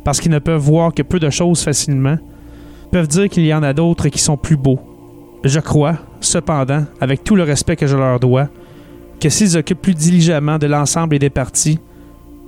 parce 0.03 0.19
qu'ils 0.19 0.31
ne 0.31 0.39
peuvent 0.39 0.59
voir 0.59 0.95
que 0.95 1.03
peu 1.03 1.19
de 1.19 1.29
choses 1.29 1.63
facilement, 1.63 2.17
peuvent 2.91 3.07
dire 3.07 3.29
qu'il 3.29 3.45
y 3.45 3.53
en 3.53 3.61
a 3.61 3.73
d'autres 3.73 4.09
qui 4.09 4.19
sont 4.19 4.35
plus 4.35 4.57
beaux, 4.57 4.79
je 5.43 5.59
crois, 5.59 5.97
cependant, 6.19 6.85
avec 6.99 7.23
tout 7.23 7.35
le 7.35 7.43
respect 7.43 7.75
que 7.75 7.87
je 7.87 7.97
leur 7.97 8.19
dois, 8.19 8.47
que 9.19 9.29
s'ils 9.29 9.57
occupent 9.57 9.81
plus 9.81 9.95
diligemment 9.95 10.57
de 10.57 10.67
l'ensemble 10.67 11.15
et 11.15 11.19
des 11.19 11.29
parties, 11.29 11.79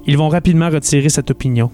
ils 0.06 0.18
vont 0.18 0.30
rapidement 0.30 0.70
retirer 0.70 1.10
cette 1.10 1.32
opinion. 1.32 1.72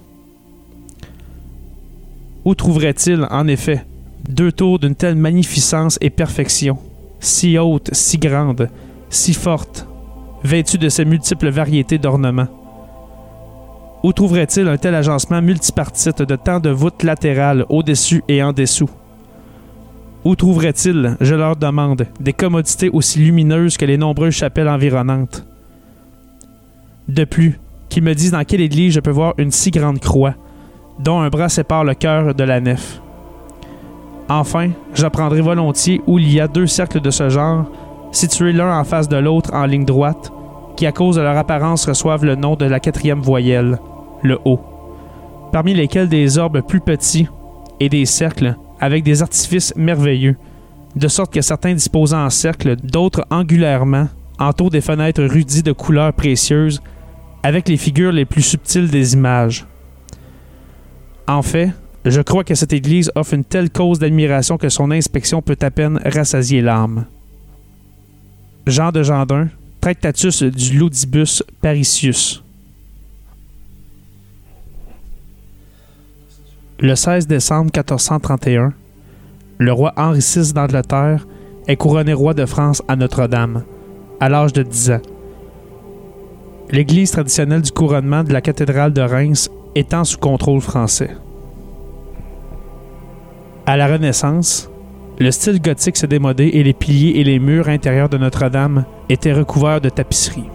Où 2.46 2.56
trouveraient-ils, 2.56 3.28
en 3.30 3.48
effet, 3.48 3.86
deux 4.30 4.52
tours 4.52 4.80
d'une 4.80 4.96
telle 4.96 5.16
magnificence 5.16 5.98
et 6.02 6.10
perfection, 6.10 6.78
si 7.20 7.58
hautes, 7.58 7.90
si 7.94 8.18
grandes, 8.18 8.70
si 9.10 9.34
fortes, 9.34 9.88
vêtues 10.44 10.78
de 10.78 10.90
ces 10.90 11.06
multiples 11.06 11.50
variétés 11.50 11.98
d'ornements? 11.98 12.48
Où 14.04 14.14
trouverait-il 14.14 14.68
un 14.68 14.78
tel 14.78 14.96
agencement 14.96 15.42
multipartite 15.42 16.22
de 16.22 16.36
tant 16.38 16.62
de 16.62 16.70
voûtes 16.70 17.04
latérales 17.04 17.66
au-dessus 17.68 18.24
et 18.30 18.42
en 18.42 18.54
dessous? 18.54 18.90
Où 20.26 20.36
trouverait-il, 20.36 21.16
je 21.22 21.36
leur 21.36 21.56
demande, 21.56 22.06
des 22.20 22.34
commodités 22.34 22.90
aussi 22.90 23.20
lumineuses 23.20 23.78
que 23.78 23.86
les 23.86 23.98
nombreuses 23.98 24.34
chapelles 24.34 24.68
environnantes? 24.68 25.46
De 27.08 27.24
plus, 27.24 27.60
qu'ils 27.88 28.04
me 28.04 28.14
disent 28.14 28.32
dans 28.32 28.44
quelle 28.44 28.62
église 28.62 28.94
je 28.94 29.00
peux 29.00 29.12
voir 29.12 29.34
une 29.38 29.52
si 29.52 29.72
grande 29.72 30.00
croix, 30.00 30.36
dont 31.00 31.22
un 31.22 31.30
bras 31.30 31.48
sépare 31.48 31.86
le 31.86 31.94
cœur 31.94 32.36
de 32.36 32.44
la 32.44 32.60
nef. 32.60 33.02
Enfin, 34.28 34.72
j'apprendrai 34.94 35.42
volontiers 35.42 36.02
où 36.06 36.20
il 36.20 36.32
y 36.32 36.40
a 36.40 36.48
deux 36.48 36.68
cercles 36.68 37.00
de 37.00 37.12
ce 37.12 37.30
genre, 37.30 37.66
situés 38.12 38.52
l'un 38.52 38.78
en 38.78 38.84
face 38.84 39.08
de 39.08 39.18
l'autre 39.18 39.54
en 39.54 39.66
ligne 39.66 39.86
droite, 39.86 40.32
qui 40.76 40.86
à 40.86 40.92
cause 40.92 41.16
de 41.16 41.22
leur 41.22 41.38
apparence 41.38 41.88
reçoivent 41.88 42.26
le 42.26 42.36
nom 42.36 42.56
de 42.56 42.66
la 42.66 42.80
quatrième 42.80 43.22
voyelle, 43.22 43.80
le 44.22 44.38
O, 44.44 44.60
parmi 45.52 45.74
lesquels 45.74 46.10
des 46.10 46.38
orbes 46.38 46.62
plus 46.62 46.82
petits 46.82 47.28
et 47.80 47.90
des 47.90 48.06
cercles 48.06 48.56
avec 48.80 49.04
des 49.04 49.22
artifices 49.22 49.74
merveilleux, 49.76 50.36
de 50.96 51.08
sorte 51.08 51.34
que 51.34 51.42
certains 51.42 51.74
disposant 51.74 52.26
en 52.26 52.30
cercle, 52.30 52.76
d'autres 52.78 53.26
angulairement, 53.30 54.08
entourent 54.40 54.70
des 54.70 54.82
fenêtres 54.82 55.24
rudies 55.24 55.64
de 55.64 55.72
couleurs 55.72 56.14
précieuses, 56.14 56.82
avec 57.44 57.68
les 57.68 57.78
figures 57.78 58.12
les 58.12 58.26
plus 58.26 58.42
subtiles 58.42 58.90
des 58.90 59.14
images. 59.14 59.66
En 61.28 61.42
fait, 61.42 61.72
je 62.06 62.22
crois 62.22 62.44
que 62.44 62.56
cette 62.56 62.74
église 62.74 63.12
offre 63.16 63.34
une 63.34 63.44
telle 63.44 63.70
cause 63.70 64.00
d'admiration 64.00 64.58
que 64.58 64.70
son 64.70 64.92
inspection 64.92 65.42
peut 65.42 65.58
à 65.62 65.70
peine 65.70 66.00
rassasier 66.06 66.62
l'âme. 66.62 67.06
Jean 68.66 68.92
de 68.92 69.04
Gendun, 69.04 69.50
Tractatus 69.82 70.44
du 70.44 70.78
Ludibus 70.78 71.44
Parisius. 71.62 72.44
Le 76.82 76.96
16 76.96 77.28
décembre 77.28 77.72
1431, 77.76 78.72
le 79.58 79.74
roi 79.74 79.92
Henri 79.98 80.22
VI 80.22 80.54
d'Angleterre 80.54 81.28
est 81.68 81.76
couronné 81.76 82.13
roi 82.13 82.34
de 82.34 82.46
France 82.46 82.82
à 82.88 82.96
Notre-Dame, 82.96 83.63
à 84.22 84.30
l'âge 84.30 84.54
de 84.54 84.63
10 84.63 84.92
ans. 84.92 85.02
L'église 86.72 87.12
traditionnelle 87.12 87.63
du 87.63 87.74
couronnement 87.74 88.24
de 88.24 88.32
la 88.32 88.39
cathédrale 88.39 88.94
de 88.94 89.02
Reims 89.02 89.50
étant 89.76 90.06
sous 90.06 90.20
contrôle 90.20 90.62
français. 90.62 91.10
À 93.65 93.76
la 93.76 93.88
Renaissance, 93.88 94.70
le 95.20 95.32
style 95.32 95.62
gothique 95.62 95.98
s'est 95.98 96.08
démodé 96.08 96.46
et 96.46 96.63
les 96.63 96.72
piliers 96.72 97.20
et 97.20 97.26
les 97.26 97.39
murs 97.39 97.68
intérieurs 97.68 98.08
de 98.08 98.18
Notre-Dame 98.18 98.86
étaient 99.10 99.34
recouverts 99.34 99.82
de 99.82 99.89
tapisseries. 99.89 100.50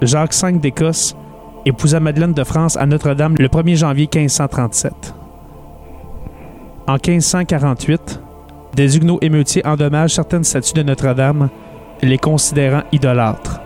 Jacques 0.00 0.32
V 0.32 0.52
d'Écosse 0.52 1.16
épousa 1.64 2.00
Madeleine 2.00 2.32
de 2.32 2.44
France 2.44 2.76
à 2.76 2.86
Notre-Dame 2.86 3.34
le 3.38 3.48
1er 3.48 3.76
janvier 3.76 4.08
1537. 4.12 5.14
En 6.86 6.94
1548, 6.94 8.20
des 8.74 8.96
huguenots 8.96 9.18
émeutiers 9.20 9.64
endommagent 9.66 10.14
certaines 10.14 10.44
statues 10.44 10.74
de 10.74 10.82
Notre-Dame, 10.82 11.48
les 12.02 12.18
considérant 12.18 12.82
idolâtres. 12.90 13.60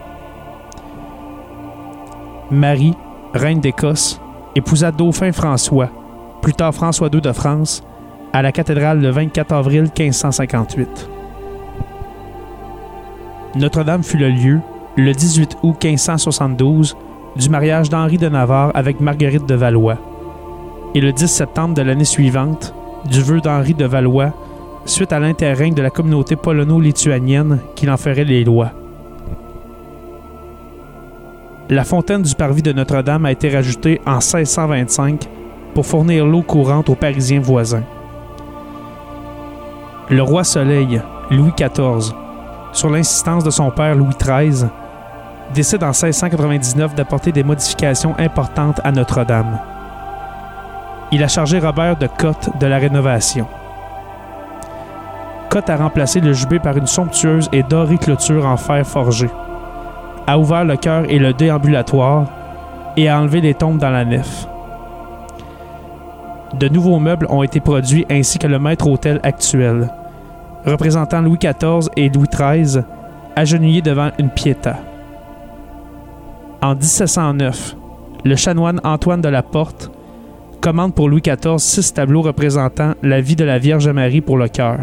Marie, 2.50 2.94
reine 3.32 3.60
d'Écosse, 3.60 4.20
épousa 4.54 4.92
Dauphin 4.92 5.32
François, 5.32 5.90
plus 6.42 6.52
tard 6.52 6.74
François 6.74 7.08
II 7.12 7.20
de 7.20 7.32
France, 7.32 7.82
à 8.32 8.42
la 8.42 8.52
cathédrale 8.52 9.00
le 9.00 9.10
24 9.10 9.52
avril 9.52 9.84
1558. 9.98 11.08
Notre-Dame 13.56 14.02
fut 14.02 14.18
le 14.18 14.28
lieu, 14.28 14.60
le 14.96 15.12
18 15.12 15.56
août 15.62 15.82
1572, 15.82 16.96
du 17.36 17.50
mariage 17.50 17.90
d'Henri 17.90 18.16
de 18.16 18.28
Navarre 18.28 18.72
avec 18.74 19.00
Marguerite 19.00 19.46
de 19.46 19.54
Valois, 19.54 19.98
et 20.94 21.00
le 21.00 21.12
10 21.12 21.26
septembre 21.26 21.74
de 21.74 21.82
l'année 21.82 22.04
suivante, 22.04 22.74
du 23.10 23.22
vœu 23.22 23.40
d'Henri 23.40 23.74
de 23.74 23.84
Valois 23.84 24.32
suite 24.86 25.12
à 25.12 25.18
l'interrègne 25.18 25.74
de 25.74 25.82
la 25.82 25.90
communauté 25.90 26.36
polono-lituanienne 26.36 27.60
qui 27.74 27.88
en 27.90 27.96
ferait 27.96 28.24
les 28.24 28.44
lois. 28.44 28.70
La 31.68 31.84
fontaine 31.84 32.22
du 32.22 32.34
parvis 32.34 32.62
de 32.62 32.72
Notre-Dame 32.72 33.26
a 33.26 33.32
été 33.32 33.48
rajoutée 33.48 34.00
en 34.06 34.18
1625 34.18 35.28
pour 35.74 35.84
fournir 35.84 36.24
l'eau 36.24 36.42
courante 36.42 36.88
aux 36.88 36.94
Parisiens 36.94 37.40
voisins. 37.40 37.82
Le 40.08 40.22
roi 40.22 40.44
Soleil, 40.44 41.02
Louis 41.30 41.52
XIV, 41.56 42.14
sur 42.72 42.88
l'insistance 42.88 43.42
de 43.42 43.50
son 43.50 43.70
père 43.72 43.96
Louis 43.96 44.14
XIII, 44.18 44.68
décide 45.54 45.82
en 45.82 45.92
1699 45.92 46.94
d'apporter 46.94 47.32
des 47.32 47.44
modifications 47.44 48.14
importantes 48.18 48.80
à 48.84 48.92
Notre-Dame. 48.92 49.58
Il 51.12 51.22
a 51.22 51.28
chargé 51.28 51.58
Robert 51.58 51.96
de 51.96 52.06
Cotte 52.06 52.50
de 52.58 52.66
la 52.66 52.78
rénovation. 52.78 53.46
Cotte 55.48 55.70
a 55.70 55.76
remplacé 55.76 56.20
le 56.20 56.32
jubé 56.32 56.58
par 56.58 56.76
une 56.76 56.86
somptueuse 56.86 57.48
et 57.52 57.62
dorée 57.62 57.98
clôture 57.98 58.44
en 58.44 58.56
fer 58.56 58.86
forgé, 58.86 59.30
a 60.26 60.38
ouvert 60.38 60.64
le 60.64 60.76
chœur 60.76 61.04
et 61.08 61.18
le 61.18 61.32
déambulatoire 61.32 62.26
et 62.96 63.08
a 63.08 63.20
enlevé 63.20 63.40
les 63.40 63.54
tombes 63.54 63.78
dans 63.78 63.90
la 63.90 64.04
nef. 64.04 64.48
De 66.54 66.68
nouveaux 66.68 66.98
meubles 66.98 67.26
ont 67.28 67.42
été 67.42 67.60
produits 67.60 68.06
ainsi 68.10 68.38
que 68.38 68.46
le 68.46 68.58
maître-autel 68.58 69.20
actuel, 69.22 69.90
représentant 70.64 71.20
Louis 71.20 71.38
XIV 71.38 71.90
et 71.96 72.08
Louis 72.08 72.28
XIII, 72.28 72.82
agenouillés 73.36 73.82
devant 73.82 74.10
une 74.18 74.30
piéta. 74.30 74.76
En 76.62 76.74
1709, 76.74 77.76
le 78.24 78.34
chanoine 78.34 78.80
Antoine 78.82 79.20
de 79.20 79.28
la 79.28 79.42
Porte 79.42 79.90
commande 80.62 80.94
pour 80.94 81.08
Louis 81.08 81.20
XIV 81.20 81.58
six 81.58 81.92
tableaux 81.92 82.22
représentant 82.22 82.94
la 83.02 83.20
vie 83.20 83.36
de 83.36 83.44
la 83.44 83.58
Vierge 83.58 83.88
Marie 83.88 84.22
pour 84.22 84.38
le 84.38 84.48
cœur. 84.48 84.78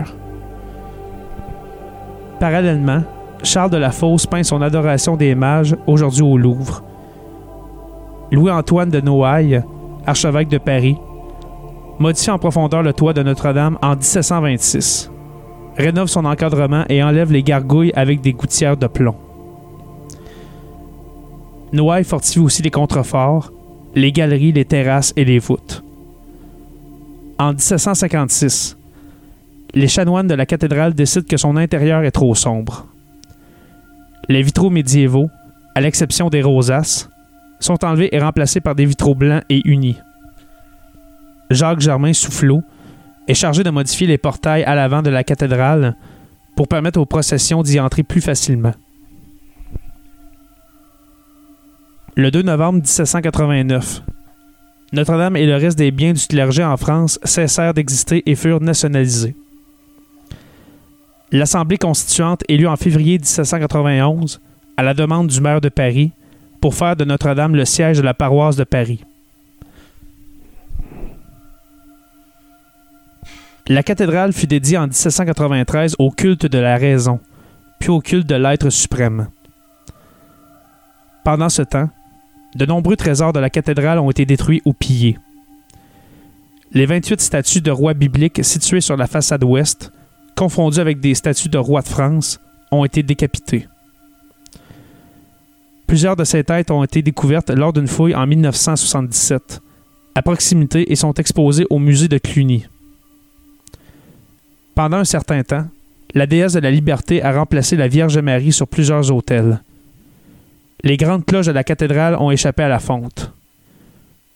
Parallèlement, 2.39 3.01
Charles 3.41 3.71
de 3.71 3.77
la 3.77 3.91
Fosse 3.91 4.27
peint 4.27 4.43
son 4.43 4.61
adoration 4.61 5.17
des 5.17 5.33
mages 5.33 5.75
aujourd'hui 5.87 6.21
au 6.21 6.37
Louvre. 6.37 6.83
Louis-Antoine 8.31 8.89
de 8.89 9.01
Noailles, 9.01 9.63
archevêque 10.05 10.49
de 10.49 10.59
Paris, 10.59 10.97
modifie 11.99 12.31
en 12.31 12.37
profondeur 12.37 12.83
le 12.83 12.93
toit 12.93 13.13
de 13.13 13.23
Notre-Dame 13.23 13.79
en 13.81 13.95
1726, 13.95 15.11
rénove 15.77 16.07
son 16.07 16.25
encadrement 16.25 16.85
et 16.87 17.03
enlève 17.03 17.31
les 17.31 17.43
gargouilles 17.43 17.93
avec 17.95 18.21
des 18.21 18.33
gouttières 18.33 18.77
de 18.77 18.87
plomb. 18.87 19.15
Noailles 21.73 22.03
fortifie 22.03 22.39
aussi 22.39 22.61
les 22.61 22.69
contreforts, 22.69 23.51
les 23.95 24.11
galeries, 24.11 24.51
les 24.51 24.63
terrasses 24.63 25.11
et 25.15 25.25
les 25.25 25.39
voûtes. 25.39 25.83
En 27.39 27.53
1756, 27.53 28.77
les 29.73 29.87
chanoines 29.87 30.27
de 30.27 30.35
la 30.35 30.45
cathédrale 30.45 30.93
décident 30.93 31.25
que 31.27 31.35
son 31.35 31.57
intérieur 31.57 32.03
est 32.03 32.11
trop 32.11 32.35
sombre. 32.35 32.85
Les 34.29 34.43
vitraux 34.43 34.69
médiévaux, 34.69 35.29
à 35.73 35.81
l'exception 35.81 36.29
des 36.29 36.43
rosaces, 36.43 37.09
sont 37.59 37.83
enlevés 37.83 38.15
et 38.15 38.19
remplacés 38.19 38.61
par 38.61 38.75
des 38.75 38.85
vitraux 38.85 39.15
blancs 39.15 39.43
et 39.49 39.67
unis. 39.67 39.97
Jacques 41.49 41.79
Germain 41.79 42.13
Soufflot 42.13 42.61
est 43.27 43.33
chargé 43.33 43.63
de 43.63 43.69
modifier 43.71 44.05
les 44.05 44.19
portails 44.19 44.63
à 44.63 44.75
l'avant 44.75 45.01
de 45.01 45.09
la 45.09 45.23
cathédrale 45.23 45.95
pour 46.55 46.67
permettre 46.67 46.99
aux 46.99 47.05
processions 47.07 47.63
d'y 47.63 47.79
entrer 47.79 48.03
plus 48.03 48.21
facilement. 48.21 48.73
Le 52.15 52.29
2 52.29 52.43
novembre 52.43 52.77
1789, 52.81 54.03
Notre-Dame 54.91 55.35
et 55.35 55.47
le 55.47 55.55
reste 55.55 55.79
des 55.79 55.89
biens 55.89 56.13
du 56.13 56.21
clergé 56.27 56.63
en 56.63 56.77
France 56.77 57.19
cessèrent 57.23 57.73
d'exister 57.73 58.21
et 58.27 58.35
furent 58.35 58.61
nationalisés. 58.61 59.35
L'Assemblée 61.31 61.79
constituante 61.79 62.43
élue 62.47 62.67
en 62.67 62.75
février 62.75 63.17
1791, 63.17 64.39
à 64.77 64.83
la 64.83 64.93
demande 64.93 65.25
du 65.25 65.41
maire 65.41 65.59
de 65.59 65.69
Paris, 65.69 66.11
pour 66.61 66.75
faire 66.75 66.95
de 66.95 67.03
Notre-Dame 67.03 67.55
le 67.55 67.65
siège 67.65 67.97
de 67.97 68.03
la 68.03 68.13
paroisse 68.13 68.57
de 68.57 68.63
Paris. 68.63 69.03
La 73.65 73.81
cathédrale 73.81 74.33
fut 74.33 74.45
dédiée 74.45 74.77
en 74.77 74.85
1793 74.85 75.95
au 75.97 76.11
culte 76.11 76.45
de 76.45 76.59
la 76.59 76.77
raison, 76.77 77.19
puis 77.79 77.89
au 77.89 78.01
culte 78.01 78.27
de 78.27 78.35
l'être 78.35 78.69
suprême. 78.69 79.29
Pendant 81.23 81.49
ce 81.49 81.63
temps, 81.63 81.89
de 82.55 82.65
nombreux 82.65 82.95
trésors 82.95 83.33
de 83.33 83.39
la 83.39 83.49
cathédrale 83.49 83.99
ont 83.99 84.11
été 84.11 84.25
détruits 84.25 84.61
ou 84.65 84.73
pillés. 84.73 85.17
Les 86.71 86.85
28 86.85 87.21
statues 87.21 87.61
de 87.61 87.71
rois 87.71 87.93
bibliques 87.93 88.43
situées 88.43 88.81
sur 88.81 88.97
la 88.97 89.07
façade 89.07 89.43
ouest, 89.43 89.91
confondues 90.35 90.79
avec 90.79 90.99
des 90.99 91.13
statues 91.13 91.49
de 91.49 91.57
rois 91.57 91.81
de 91.81 91.87
France, 91.87 92.39
ont 92.71 92.85
été 92.85 93.03
décapitées. 93.03 93.67
Plusieurs 95.85 96.15
de 96.15 96.23
ces 96.23 96.43
têtes 96.43 96.71
ont 96.71 96.83
été 96.83 97.03
découvertes 97.03 97.51
lors 97.51 97.73
d'une 97.73 97.87
fouille 97.87 98.15
en 98.15 98.25
1977, 98.25 99.61
à 100.15 100.21
proximité 100.23 100.91
et 100.91 100.95
sont 100.95 101.13
exposées 101.13 101.67
au 101.69 101.77
musée 101.77 102.07
de 102.07 102.17
Cluny. 102.17 102.65
Pendant 104.73 104.97
un 104.97 105.05
certain 105.05 105.43
temps, 105.43 105.67
la 106.15 106.25
déesse 106.25 106.53
de 106.53 106.59
la 106.59 106.71
liberté 106.71 107.21
a 107.21 107.31
remplacé 107.31 107.75
la 107.75 107.87
Vierge 107.87 108.17
Marie 108.17 108.51
sur 108.51 108.67
plusieurs 108.67 109.11
autels. 109.11 109.61
Les 110.85 110.97
grandes 110.97 111.25
cloches 111.25 111.45
de 111.45 111.53
la 111.53 111.63
cathédrale 111.63 112.15
ont 112.15 112.29
échappé 112.29 112.61
à 112.61 112.67
la 112.67 112.79
fonte. 112.79 113.31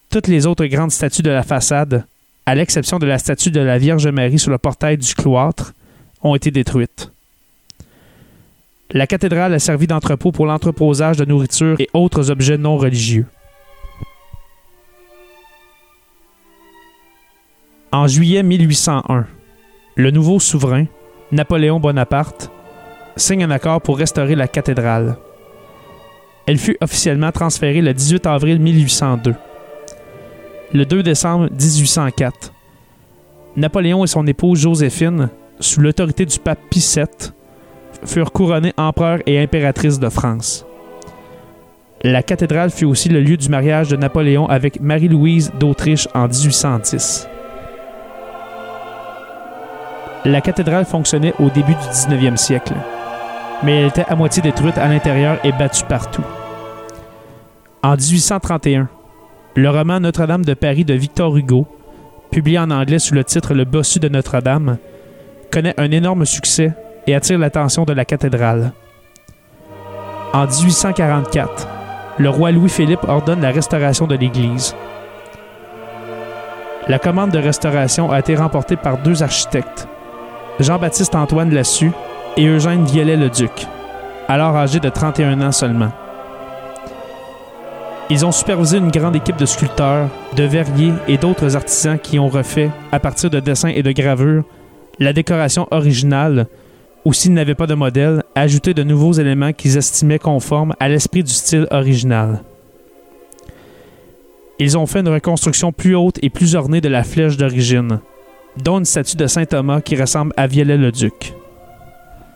Toutes 0.10 0.28
les 0.28 0.46
autres 0.46 0.66
grandes 0.68 0.92
statues 0.92 1.22
de 1.22 1.30
la 1.30 1.44
façade, 1.44 2.06
à 2.46 2.56
l'exception 2.56 3.00
de 3.00 3.06
la 3.06 3.18
statue 3.18 3.52
de 3.52 3.60
la 3.60 3.78
Vierge 3.78 4.08
Marie 4.08 4.40
sur 4.40 4.52
le 4.52 4.58
portail 4.58 4.98
du 4.98 5.14
cloître, 5.14 5.74
ont 6.22 6.36
été 6.36 6.50
détruites. 6.50 7.12
La 8.92 9.06
cathédrale 9.08 9.54
a 9.54 9.60
servi 9.60 9.88
d'entrepôt 9.88 10.32
pour 10.32 10.46
l'entreposage 10.46 11.18
de 11.18 11.26
nourriture 11.26 11.76
et 11.80 11.90
autres 11.94 12.32
objets 12.32 12.58
non 12.58 12.78
religieux. 12.78 13.26
En 17.92 18.08
juillet 18.08 18.44
1801, 18.44 19.28
le 19.96 20.12
nouveau 20.12 20.40
souverain, 20.40 20.86
Napoléon 21.34 21.82
Bonaparte, 21.82 22.50
signe 23.18 23.44
un 23.44 23.52
accord 23.52 23.82
pour 23.82 23.98
restaurer 23.98 24.36
la 24.36 24.48
cathédrale. 24.48 25.18
Elle 26.48 26.58
fut 26.58 26.78
officiellement 26.80 27.32
transférée 27.34 27.82
le 27.82 27.94
18 27.94 28.26
avril 28.26 28.60
1802. 28.60 29.36
Le 30.74 30.86
2 30.86 31.04
décembre 31.04 31.50
1804, 31.52 32.54
Napoléon 33.58 34.06
et 34.06 34.08
son 34.08 34.26
épouse 34.26 34.60
Joséphine, 34.60 35.30
sous 35.60 35.82
l'autorité 35.82 36.26
du 36.26 36.40
pape 36.40 36.60
Pie 36.70 36.80
VII, 36.96 37.06
furent 38.06 38.32
couronnés 38.32 38.74
empereur 38.78 39.20
et 39.26 39.40
impératrice 39.40 40.00
de 40.00 40.08
France. 40.08 40.66
La 42.04 42.24
cathédrale 42.24 42.70
fut 42.70 42.86
aussi 42.86 43.10
le 43.10 43.20
lieu 43.20 43.36
du 43.36 43.50
mariage 43.50 43.90
de 43.90 43.98
Napoléon 43.98 44.48
avec 44.48 44.80
Marie-Louise 44.80 45.52
d'Autriche 45.60 46.08
en 46.14 46.28
1810. 46.28 47.28
La 50.24 50.40
cathédrale 50.40 50.86
fonctionnait 50.86 51.34
au 51.40 51.50
début 51.50 51.74
du 51.74 51.88
19e 51.92 52.38
siècle, 52.38 52.74
mais 53.64 53.82
elle 53.82 53.88
était 53.88 54.06
à 54.08 54.16
moitié 54.16 54.42
détruite 54.42 54.78
à 54.78 54.88
l'intérieur 54.88 55.38
et 55.44 55.52
battue 55.52 55.84
partout. 55.86 56.24
En 57.84 57.96
1831, 57.96 58.90
le 59.56 59.70
roman 59.70 60.00
Notre-Dame 60.00 60.46
de 60.46 60.54
Paris 60.54 60.86
de 60.86 60.94
Victor 60.94 61.36
Hugo, 61.36 61.68
publié 62.32 62.60
en 62.60 62.72
anglais 62.72 63.00
sous 63.00 63.14
le 63.14 63.24
titre 63.24 63.54
Le 63.54 63.66
bossu 63.66 64.00
de 64.00 64.10
Notre-Dame, 64.10 64.78
connaît 65.52 65.80
un 65.80 65.92
énorme 65.92 66.26
succès 66.26 66.74
et 67.08 67.16
attire 67.16 67.40
l'attention 67.40 67.86
de 67.86 67.94
la 67.94 68.06
cathédrale. 68.06 68.74
En 70.34 70.46
1844, 70.46 71.68
le 72.18 72.30
roi 72.30 72.52
Louis-Philippe 72.52 73.04
ordonne 73.08 73.42
la 73.42 73.52
restauration 73.52 74.08
de 74.08 74.16
l'église. 74.16 74.76
La 76.88 77.00
commande 77.00 77.32
de 77.32 77.40
restauration 77.40 78.12
a 78.12 78.20
été 78.20 78.36
remportée 78.36 78.76
par 78.76 78.98
deux 78.98 79.24
architectes, 79.24 79.88
Jean-Baptiste 80.60 81.16
Antoine 81.16 81.54
Lassus 81.54 81.92
et 82.38 82.46
Eugène 82.46 82.86
Viollet-le-Duc, 82.86 83.68
alors 84.28 84.56
âgé 84.56 84.80
de 84.80 84.90
31 84.90 85.42
ans 85.42 85.52
seulement. 85.52 85.92
Ils 88.10 88.26
ont 88.26 88.32
supervisé 88.32 88.78
une 88.78 88.92
grande 88.92 89.16
équipe 89.16 89.38
de 89.38 89.46
sculpteurs, 89.46 90.08
de 90.36 90.44
verriers 90.44 90.94
et 91.08 91.18
d'autres 91.18 91.56
artisans 91.56 92.00
qui 92.00 92.20
ont 92.20 92.30
refait, 92.30 92.70
à 92.92 93.00
partir 93.00 93.30
de 93.30 93.40
dessins 93.40 93.70
et 93.70 93.84
de 93.84 93.92
gravures, 93.92 94.44
la 95.00 95.14
décoration 95.14 95.68
originale, 95.72 96.48
ou 97.06 97.12
s'ils 97.12 97.34
n'avaient 97.34 97.56
pas 97.56 97.68
de 97.68 97.74
modèle, 97.74 98.24
ajouter 98.36 98.74
de 98.74 98.84
nouveaux 98.84 99.14
éléments 99.14 99.52
qu'ils 99.52 99.78
estimaient 99.78 100.20
conformes 100.20 100.74
à 100.80 100.88
l'esprit 100.88 101.24
du 101.24 101.34
style 101.34 101.68
original. 101.72 102.44
Ils 104.60 104.78
ont 104.78 104.86
fait 104.86 105.00
une 105.00 105.10
reconstruction 105.10 105.72
plus 105.72 105.96
haute 105.96 106.20
et 106.22 106.30
plus 106.30 106.56
ornée 106.56 106.82
de 106.82 106.90
la 106.90 107.04
flèche 107.04 107.38
d'origine, 107.38 108.00
dont 108.64 108.80
une 108.80 108.86
statue 108.86 109.18
de 109.18 109.28
Saint 109.28 109.46
Thomas 109.46 109.82
qui 109.82 109.96
ressemble 109.96 110.34
à 110.38 110.48
Viollet-le-Duc, 110.48 111.34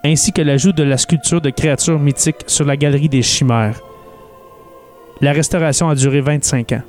ainsi 0.04 0.32
que 0.32 0.42
l'ajout 0.42 0.72
de 0.72 0.84
la 0.84 0.98
sculpture 0.98 1.42
de 1.42 1.50
créatures 1.50 2.00
mythiques 2.00 2.44
sur 2.48 2.66
la 2.66 2.78
galerie 2.78 3.10
des 3.10 3.22
chimères. 3.22 3.80
La 5.22 5.32
restauration 5.32 5.90
a 5.90 5.96
duré 5.96 6.22
25 6.22 6.72
ans. 6.72 6.82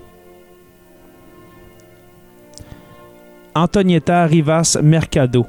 Antonietta 3.54 4.24
Rivas 4.24 4.78
Mercado 4.82 5.46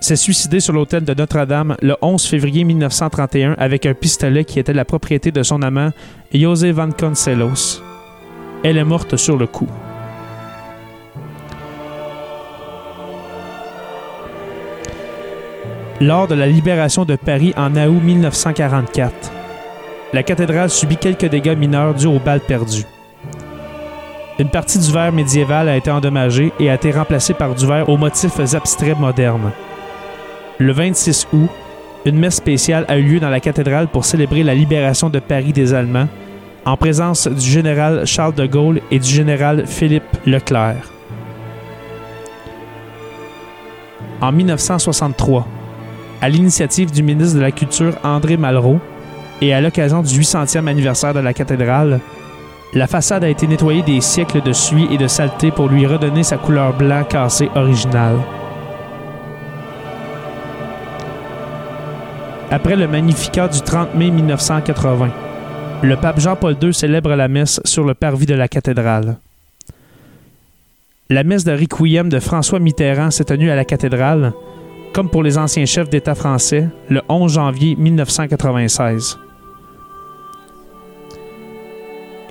s'est 0.00 0.16
suicidée 0.16 0.60
sur 0.60 0.74
l'hôtel 0.74 1.04
de 1.04 1.14
Notre-Dame 1.14 1.76
le 1.80 1.96
11 2.02 2.22
février 2.26 2.64
1931 2.64 3.54
avec 3.58 3.86
un 3.86 3.94
pistolet 3.94 4.44
qui 4.44 4.58
était 4.58 4.74
la 4.74 4.84
propriété 4.84 5.32
de 5.32 5.42
son 5.42 5.62
amant 5.62 5.90
José 6.34 6.72
Vanconcelos. 6.72 7.82
Elle 8.62 8.76
est 8.76 8.84
morte 8.84 9.16
sur 9.16 9.38
le 9.38 9.46
coup. 9.46 9.68
Lors 16.00 16.28
de 16.28 16.34
la 16.34 16.46
libération 16.46 17.06
de 17.06 17.16
Paris 17.16 17.54
en 17.56 17.74
août 17.74 18.02
1944, 18.02 19.32
la 20.12 20.22
cathédrale 20.22 20.68
subit 20.68 20.98
quelques 20.98 21.24
dégâts 21.24 21.56
mineurs 21.56 21.94
dus 21.94 22.06
aux 22.06 22.18
balles 22.18 22.40
perdues. 22.40 22.84
Une 24.38 24.50
partie 24.50 24.78
du 24.78 24.92
verre 24.92 25.12
médiéval 25.12 25.70
a 25.70 25.76
été 25.76 25.90
endommagée 25.90 26.52
et 26.60 26.68
a 26.68 26.74
été 26.74 26.90
remplacée 26.90 27.32
par 27.32 27.54
du 27.54 27.66
verre 27.66 27.88
aux 27.88 27.96
motifs 27.96 28.38
abstraits 28.54 28.98
modernes. 28.98 29.52
Le 30.58 30.70
26 30.70 31.28
août, 31.32 31.48
une 32.04 32.18
messe 32.18 32.36
spéciale 32.36 32.84
a 32.88 32.98
eu 32.98 33.02
lieu 33.02 33.20
dans 33.20 33.30
la 33.30 33.40
cathédrale 33.40 33.88
pour 33.88 34.04
célébrer 34.04 34.42
la 34.42 34.54
libération 34.54 35.08
de 35.08 35.18
Paris 35.18 35.54
des 35.54 35.72
Allemands, 35.72 36.08
en 36.66 36.76
présence 36.76 37.26
du 37.26 37.48
général 37.48 38.06
Charles 38.06 38.34
de 38.34 38.44
Gaulle 38.44 38.82
et 38.90 38.98
du 38.98 39.08
général 39.08 39.66
Philippe 39.66 40.18
Leclerc. 40.26 40.92
En 44.20 44.30
1963, 44.32 45.46
à 46.26 46.28
l'initiative 46.28 46.90
du 46.90 47.04
ministre 47.04 47.36
de 47.36 47.40
la 47.40 47.52
Culture 47.52 47.94
André 48.02 48.36
Malraux 48.36 48.80
et 49.40 49.54
à 49.54 49.60
l'occasion 49.60 50.02
du 50.02 50.22
800e 50.22 50.66
anniversaire 50.66 51.14
de 51.14 51.20
la 51.20 51.32
cathédrale, 51.32 52.00
la 52.74 52.88
façade 52.88 53.22
a 53.22 53.28
été 53.28 53.46
nettoyée 53.46 53.84
des 53.84 54.00
siècles 54.00 54.42
de 54.42 54.52
suie 54.52 54.88
et 54.90 54.98
de 54.98 55.06
saleté 55.06 55.52
pour 55.52 55.68
lui 55.68 55.86
redonner 55.86 56.24
sa 56.24 56.36
couleur 56.36 56.76
blanc 56.76 57.04
cassé 57.04 57.48
originale. 57.54 58.16
Après 62.50 62.74
le 62.74 62.88
Magnificat 62.88 63.46
du 63.46 63.60
30 63.60 63.94
mai 63.94 64.10
1980, 64.10 65.10
le 65.84 65.94
pape 65.94 66.18
Jean-Paul 66.18 66.56
II 66.60 66.74
célèbre 66.74 67.14
la 67.14 67.28
messe 67.28 67.60
sur 67.64 67.84
le 67.84 67.94
parvis 67.94 68.26
de 68.26 68.34
la 68.34 68.48
cathédrale. 68.48 69.16
La 71.08 71.22
messe 71.22 71.44
de 71.44 71.52
Requiem 71.52 72.08
de 72.08 72.18
François 72.18 72.58
Mitterrand 72.58 73.12
s'est 73.12 73.26
tenue 73.26 73.52
à 73.52 73.54
la 73.54 73.64
cathédrale, 73.64 74.32
comme 74.96 75.10
pour 75.10 75.22
les 75.22 75.36
anciens 75.36 75.66
chefs 75.66 75.90
d'État 75.90 76.14
français, 76.14 76.70
le 76.88 77.02
11 77.10 77.30
janvier 77.30 77.76
1996. 77.76 79.18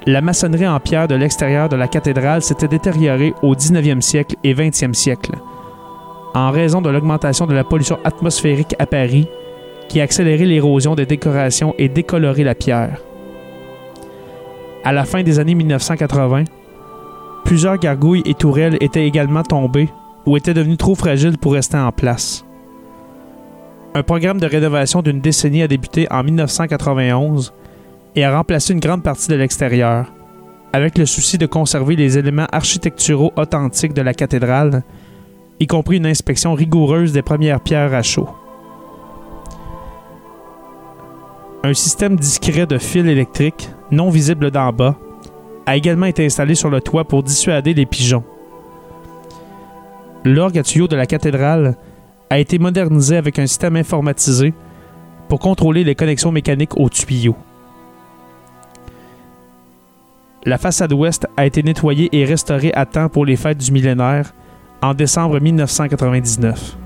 La 0.08 0.20
maçonnerie 0.20 0.68
en 0.68 0.80
pierre 0.80 1.08
de 1.08 1.14
l'extérieur 1.14 1.70
de 1.70 1.76
la 1.76 1.88
cathédrale 1.88 2.42
s'était 2.42 2.68
détériorée 2.68 3.36
au 3.44 3.54
19e 3.54 4.02
siècle 4.02 4.36
et 4.44 4.56
20e 4.56 4.96
siècle, 4.96 5.34
en 6.34 6.50
raison 6.50 6.82
de 6.82 6.90
l'augmentation 6.90 7.46
de 7.46 7.54
la 7.54 7.64
pollution 7.64 8.00
atmosphérique 8.04 8.74
à 8.80 8.88
Paris, 8.88 9.28
qui 9.88 10.02
a 10.02 10.04
accéléré 10.04 10.46
l'érosion 10.46 10.96
des 10.96 11.06
décorations 11.06 11.76
et 11.78 11.88
décoloré 11.88 12.44
la 12.44 12.56
pierre. 12.56 13.00
À 14.84 14.92
la 14.92 15.06
fin 15.06 15.22
des 15.22 15.38
années 15.38 15.54
1980, 15.54 16.46
plusieurs 17.44 17.78
gargouilles 17.78 18.24
et 18.26 18.34
tourelles 18.34 18.78
étaient 18.82 19.06
également 19.06 19.44
tombées 19.44 19.90
ou 20.26 20.36
étaient 20.36 20.56
devenues 20.56 20.78
trop 20.78 20.96
fragiles 20.96 21.38
pour 21.38 21.54
rester 21.54 21.78
en 21.78 21.92
place. 21.92 22.44
Un 23.98 24.04
programme 24.04 24.42
de 24.42 24.46
rénovation 24.46 25.02
d'une 25.02 25.22
décennie 25.22 25.64
a 25.64 25.70
débuté 25.70 26.06
en 26.12 26.22
1991 26.22 27.54
et 28.18 28.26
a 28.26 28.36
remplacé 28.36 28.74
une 28.74 28.82
grande 28.82 29.04
partie 29.04 29.30
de 29.30 29.36
l'extérieur, 29.36 30.12
avec 30.74 30.98
le 30.98 31.06
souci 31.06 31.38
de 31.38 31.46
conserver 31.46 31.96
les 31.96 32.18
éléments 32.18 32.48
architecturaux 32.52 33.32
authentiques 33.38 33.94
de 33.94 34.02
la 34.02 34.14
cathédrale, 34.14 34.84
y 35.62 35.66
compris 35.68 35.96
une 35.96 36.08
inspection 36.08 36.56
rigoureuse 36.56 37.14
des 37.14 37.22
premières 37.22 37.62
pierres 37.62 37.94
à 37.94 38.04
chaud. 38.04 38.28
Un 41.64 41.74
système 41.74 42.18
discret 42.18 42.66
de 42.66 42.78
fils 42.78 43.06
électriques, 43.06 43.70
non 43.92 44.10
visible 44.10 44.52
d'en 44.52 44.74
bas, 44.74 44.98
a 45.66 45.78
également 45.78 46.08
été 46.08 46.26
installé 46.26 46.56
sur 46.56 46.70
le 46.70 46.82
toit 46.82 47.06
pour 47.06 47.24
dissuader 47.24 47.74
les 47.74 47.86
pigeons. 47.86 48.26
L'orgue 50.26 50.58
à 50.58 50.64
tuyaux 50.64 50.90
de 50.90 50.98
la 50.98 51.06
cathédrale 51.06 51.78
a 52.30 52.40
été 52.40 52.60
modernisé 52.60 53.18
avec 53.18 53.40
un 53.40 53.48
système 53.48 53.76
informatisé 53.76 54.54
pour 55.30 55.40
contrôler 55.40 55.84
les 55.84 55.96
connexions 55.96 56.32
mécaniques 56.32 56.78
aux 56.78 56.90
tuyaux. 56.90 57.36
La 60.44 60.58
façade 60.60 60.94
ouest 60.94 61.28
a 61.38 61.46
été 61.46 61.64
nettoyée 61.64 62.10
et 62.12 62.24
restaurée 62.24 62.72
à 62.74 62.86
temps 62.86 63.10
pour 63.10 63.26
les 63.26 63.36
fêtes 63.36 63.58
du 63.58 63.72
millénaire 63.72 64.34
en 64.82 64.94
décembre 64.94 65.40
1999. 65.40 66.85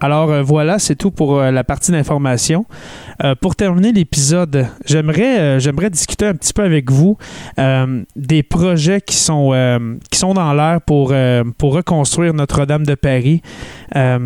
Alors 0.00 0.30
euh, 0.30 0.42
voilà, 0.42 0.78
c'est 0.78 0.96
tout 0.96 1.10
pour 1.10 1.38
euh, 1.38 1.50
la 1.50 1.62
partie 1.62 1.92
d'information. 1.92 2.64
Euh, 3.22 3.34
pour 3.34 3.54
terminer 3.54 3.92
l'épisode, 3.92 4.66
j'aimerais 4.86 5.60
j'aimerais 5.60 5.90
discuter 5.90 6.26
un 6.26 6.34
petit 6.34 6.52
peu 6.52 6.62
avec 6.62 6.90
vous 6.90 7.18
des 8.16 8.42
projets 8.42 9.00
qui 9.00 9.16
sont 9.16 9.52
qui 10.10 10.18
sont 10.18 10.34
dans 10.34 10.52
l'air 10.54 10.80
pour 10.80 11.10
reconstruire 11.10 12.32
Notre-Dame 12.32 12.86
de 12.86 12.94
Paris. 12.94 13.42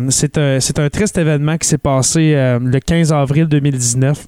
c'est 0.09 0.37
un 0.37 0.59
c'est 0.59 0.79
un 0.79 0.89
triste 0.89 1.17
événement 1.17 1.57
qui 1.57 1.67
s'est 1.67 1.77
passé 1.77 2.33
le 2.61 2.79
15 2.79 3.11
avril 3.11 3.47
2019. 3.47 4.27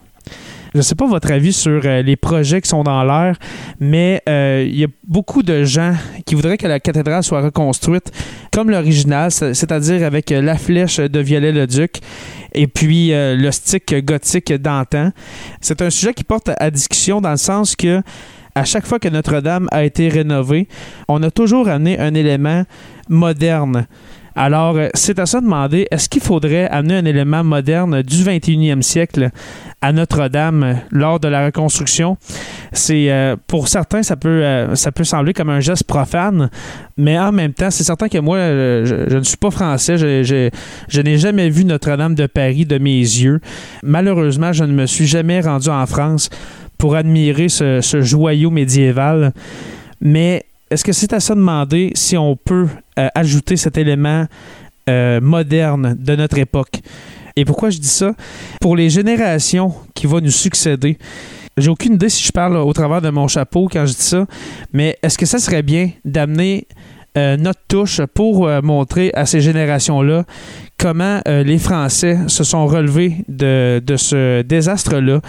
Je 0.78 0.82
ne 0.82 0.86
sais 0.86 0.94
pas 0.94 1.08
votre 1.08 1.32
avis 1.32 1.54
sur 1.54 1.82
euh, 1.86 2.04
les 2.04 2.16
projets 2.16 2.62
qui 2.62 2.70
sont 2.70 2.84
dans 2.84 3.04
l'air, 3.04 3.36
mais 3.80 4.22
euh, 4.30 4.63
il 4.63 4.78
y 4.78 4.84
a 4.84 4.88
beaucoup 5.08 5.42
de 5.42 5.63
gens 5.63 5.96
qui 6.24 6.36
voudraient 6.36 6.60
que 6.60 6.68
la 6.68 6.80
cathédrale 6.80 7.24
soit 7.24 7.42
reconstruite 7.42 8.12
comme 8.54 8.70
l'original, 8.70 9.32
c'est-à-dire 9.32 10.06
avec 10.06 10.32
euh, 10.32 10.40
la 10.40 10.56
flèche 10.56 10.98
de 10.98 11.20
Viollet-le-Duc 11.20 12.00
et 12.54 12.68
puis 12.68 13.10
le 13.12 13.50
stick 13.50 14.06
gothique 14.06 14.54
d'antan. 14.54 15.10
C'est 15.62 15.82
un 15.82 15.90
sujet 15.90 16.13
qui 16.13 16.24
porte 16.24 16.52
à 16.60 16.70
discussion 16.70 17.22
dans 17.22 17.32
le 17.32 17.38
sens 17.38 17.76
que 17.76 18.04
à 18.54 18.63
chaque 18.63 18.86
fois 18.86 19.00
que 19.00 19.08
Notre-Dame 19.08 19.68
a 19.72 19.84
été 19.84 20.10
rénovée, 20.10 20.68
on 21.08 21.24
a 21.24 21.32
toujours 21.32 21.70
amené 21.70 22.00
un 22.00 22.13
élément 22.13 22.63
moderne. 23.10 23.88
Alors, 24.38 24.78
euh, 24.78 24.89
c'est 24.93 25.17
à 25.17 25.26
ça 25.26 25.39
de 25.39 25.45
demander, 25.45 25.88
est-ce 25.89 26.08
qu'il 26.08 26.21
faudrait 26.21 26.69
amener 26.69 26.93
un 26.97 27.06
élément 27.06 27.43
moderne 27.43 28.04
du 28.04 28.17
21e 28.17 28.84
siècle 28.84 29.32
à 29.82 29.91
Notre-Dame 29.91 30.82
lors 30.91 31.19
de 31.19 31.28
la 31.28 31.47
reconstruction? 31.47 32.17
C'est 32.71 33.10
euh, 33.10 33.36
Pour 33.47 33.67
certains, 33.67 34.04
ça 34.04 34.15
peut, 34.15 34.30
euh, 34.30 34.76
ça 34.76 34.91
peut 34.91 35.04
sembler 35.04 35.34
comme 35.34 35.50
un 35.50 35.60
geste 35.60 35.86
profane, 35.86 36.52
mais 36.97 37.17
en 37.17 37.32
même 37.32 37.52
temps, 37.54 37.71
c'est 37.71 37.84
certain 37.84 38.10
que 38.10 38.19
moi, 38.19 38.38
je, 38.38 39.17
ne 39.17 39.23
suis 39.23 39.38
pas 39.38 39.50
français. 39.50 39.97
Je, 39.97 40.52
je 40.88 41.02
n'ai 41.02 41.17
jamais 41.17 41.50
vu 41.50 41.65
Notre-Dame 41.65 42.13
de 42.13 42.28
Paris 42.28 42.67
de 42.67 42.78
mes 42.78 43.00
yeux. 43.00 43.39
Malheureusement, 43.82 44.54
je 44.54 44.65
ne 44.65 44.71
me 44.71 44.86
suis 44.86 45.08
jamais 45.08 45.41
rendu 45.41 45.69
en 45.69 45.88
France 45.88 46.30
pour 46.78 46.95
admirer 46.95 47.50
ce, 47.50 47.82
ce 47.82 48.02
joyau 48.02 48.52
médiéval. 48.52 49.34
Mais 50.00 50.45
est-ce 50.69 50.84
que 50.84 50.91
c'est 50.91 51.13
à 51.13 51.19
ça 51.19 51.34
de 51.34 51.39
demander 51.39 51.91
si 51.95 52.17
on 52.17 52.36
peut 52.36 52.67
euh, 52.99 53.08
ajouter 53.15 53.58
cet 53.58 53.77
élément 53.77 54.25
euh, 54.89 55.21
moderne 55.21 55.95
de 55.97 56.15
notre 56.15 56.38
époque? 56.38 56.82
Et 57.36 57.45
pourquoi 57.45 57.69
je 57.69 57.77
dis 57.77 57.88
ça? 57.88 58.13
Pour 58.60 58.75
les 58.75 58.89
générations 58.89 59.73
qui 59.93 60.08
vont 60.08 60.19
nous 60.19 60.32
succéder, 60.32 60.97
j'ai 61.56 61.69
aucune 61.69 61.93
idée 61.93 62.10
si 62.10 62.23
je 62.23 62.32
parle 62.32 62.58
au 62.58 62.73
travers 62.73 63.01
de 63.01 63.10
mon 63.10 63.27
chapeau 63.27 63.69
quand 63.71 63.86
je 63.86 63.93
dis 63.93 64.01
ça, 64.01 64.25
mais 64.73 64.97
est-ce 65.01 65.17
que 65.17 65.25
ça 65.25 65.39
serait 65.39 65.63
bien 65.63 65.91
d'amener 66.03 66.67
euh, 67.17 67.36
notre 67.36 67.62
touche 67.67 68.01
pour 68.13 68.47
euh, 68.47 68.62
montrer 68.62 69.10
à 69.15 69.25
ces 69.25 69.41
générations-là 69.41 70.23
comment 70.77 71.19
euh, 71.27 71.41
les 71.41 71.58
Français 71.58 72.19
se 72.27 72.43
sont 72.43 72.67
relevés 72.67 73.25
de, 73.27 73.82
ce 73.95 74.43
désastre-là. 74.43 75.21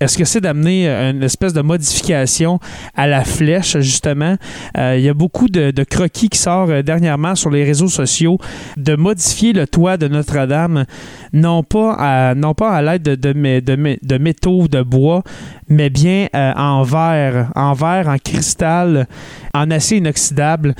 Est-ce 0.00 0.18
que 0.18 0.24
c'est 0.24 0.40
d'amener 0.40 0.88
une 0.88 1.22
espèce 1.22 1.52
de 1.52 1.60
modification 1.60 2.58
à 2.96 3.06
la 3.06 3.22
flèche, 3.22 3.78
justement? 3.78 4.34
Il 4.76 5.00
y 5.00 5.08
a 5.08 5.14
beaucoup 5.14 5.46
de, 5.48 5.70
croquis 5.84 6.28
qui 6.28 6.38
sortent 6.38 6.72
dernièrement 6.72 7.36
sur 7.36 7.50
les 7.50 7.62
réseaux 7.62 7.86
sociaux 7.86 8.38
de 8.76 8.96
modifier 8.96 9.52
le 9.52 9.68
toit 9.68 9.96
de 9.96 10.08
Notre-Dame, 10.08 10.86
non 11.32 11.62
pas 11.62 11.94
à, 12.00 12.34
non 12.34 12.54
pas 12.54 12.72
à 12.72 12.82
l'aide 12.82 13.02
de, 13.04 13.14
de, 13.14 13.60
de, 13.60 13.98
de 14.02 14.18
métaux 14.18 14.62
ou 14.62 14.68
de 14.68 14.82
bois, 14.82 15.22
mais 15.68 15.88
bien 15.88 16.26
en 16.34 16.82
verre, 16.82 17.52
en 17.54 17.74
verre, 17.74 18.08
en 18.08 18.18
cristal, 18.18 19.06
en 19.54 19.70
acier 19.70 19.98
inoxydable. 19.98 20.74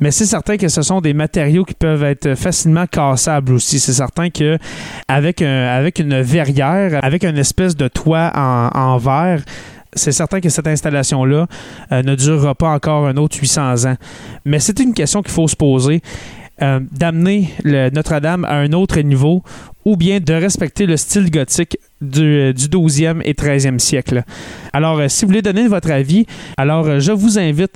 Mais 0.00 0.10
c'est 0.10 0.26
certain 0.26 0.56
que 0.56 0.68
ce 0.68 0.82
sont 0.82 1.00
des 1.00 1.14
matériaux 1.14 1.64
qui 1.64 1.74
peuvent 1.74 2.04
être 2.04 2.34
facilement 2.34 2.86
cassables 2.86 3.52
aussi. 3.52 3.78
C'est 3.78 3.92
certain 3.92 4.30
que 4.30 4.58
avec, 5.08 5.42
avec 5.42 5.98
une 5.98 6.20
verrière, 6.20 6.98
avec 7.02 7.24
une 7.24 7.38
espèce 7.38 7.76
de 7.76 7.88
toit 7.88 8.32
en, 8.34 8.96
verre, 8.96 9.42
c'est 9.92 10.12
certain 10.12 10.40
que 10.40 10.48
cette 10.48 10.66
installation-là 10.66 11.46
euh, 11.92 12.02
ne 12.02 12.14
durera 12.14 12.54
pas 12.54 12.70
encore 12.70 13.06
un 13.06 13.16
autre 13.16 13.36
800 13.38 13.86
ans. 13.86 13.96
Mais 14.44 14.58
c'est 14.58 14.78
une 14.80 14.94
question 14.94 15.22
qu'il 15.22 15.32
faut 15.32 15.48
se 15.48 15.56
poser. 15.56 16.00
Euh, 16.62 16.78
d'amener 16.92 17.54
Notre-Dame 17.64 18.44
à 18.44 18.56
un 18.56 18.72
autre 18.74 19.00
niveau 19.00 19.42
ou 19.86 19.96
bien 19.96 20.20
de 20.20 20.34
respecter 20.34 20.84
le 20.84 20.98
style 20.98 21.30
gothique 21.30 21.78
du, 22.02 22.52
du 22.52 22.66
12e 22.66 23.22
et 23.24 23.32
13e 23.32 23.78
siècle. 23.78 24.24
Alors, 24.74 24.98
euh, 24.98 25.08
si 25.08 25.24
vous 25.24 25.28
voulez 25.28 25.40
donner 25.40 25.66
votre 25.68 25.90
avis, 25.90 26.26
alors 26.58 27.00
je 27.00 27.12
vous 27.12 27.38
invite 27.38 27.72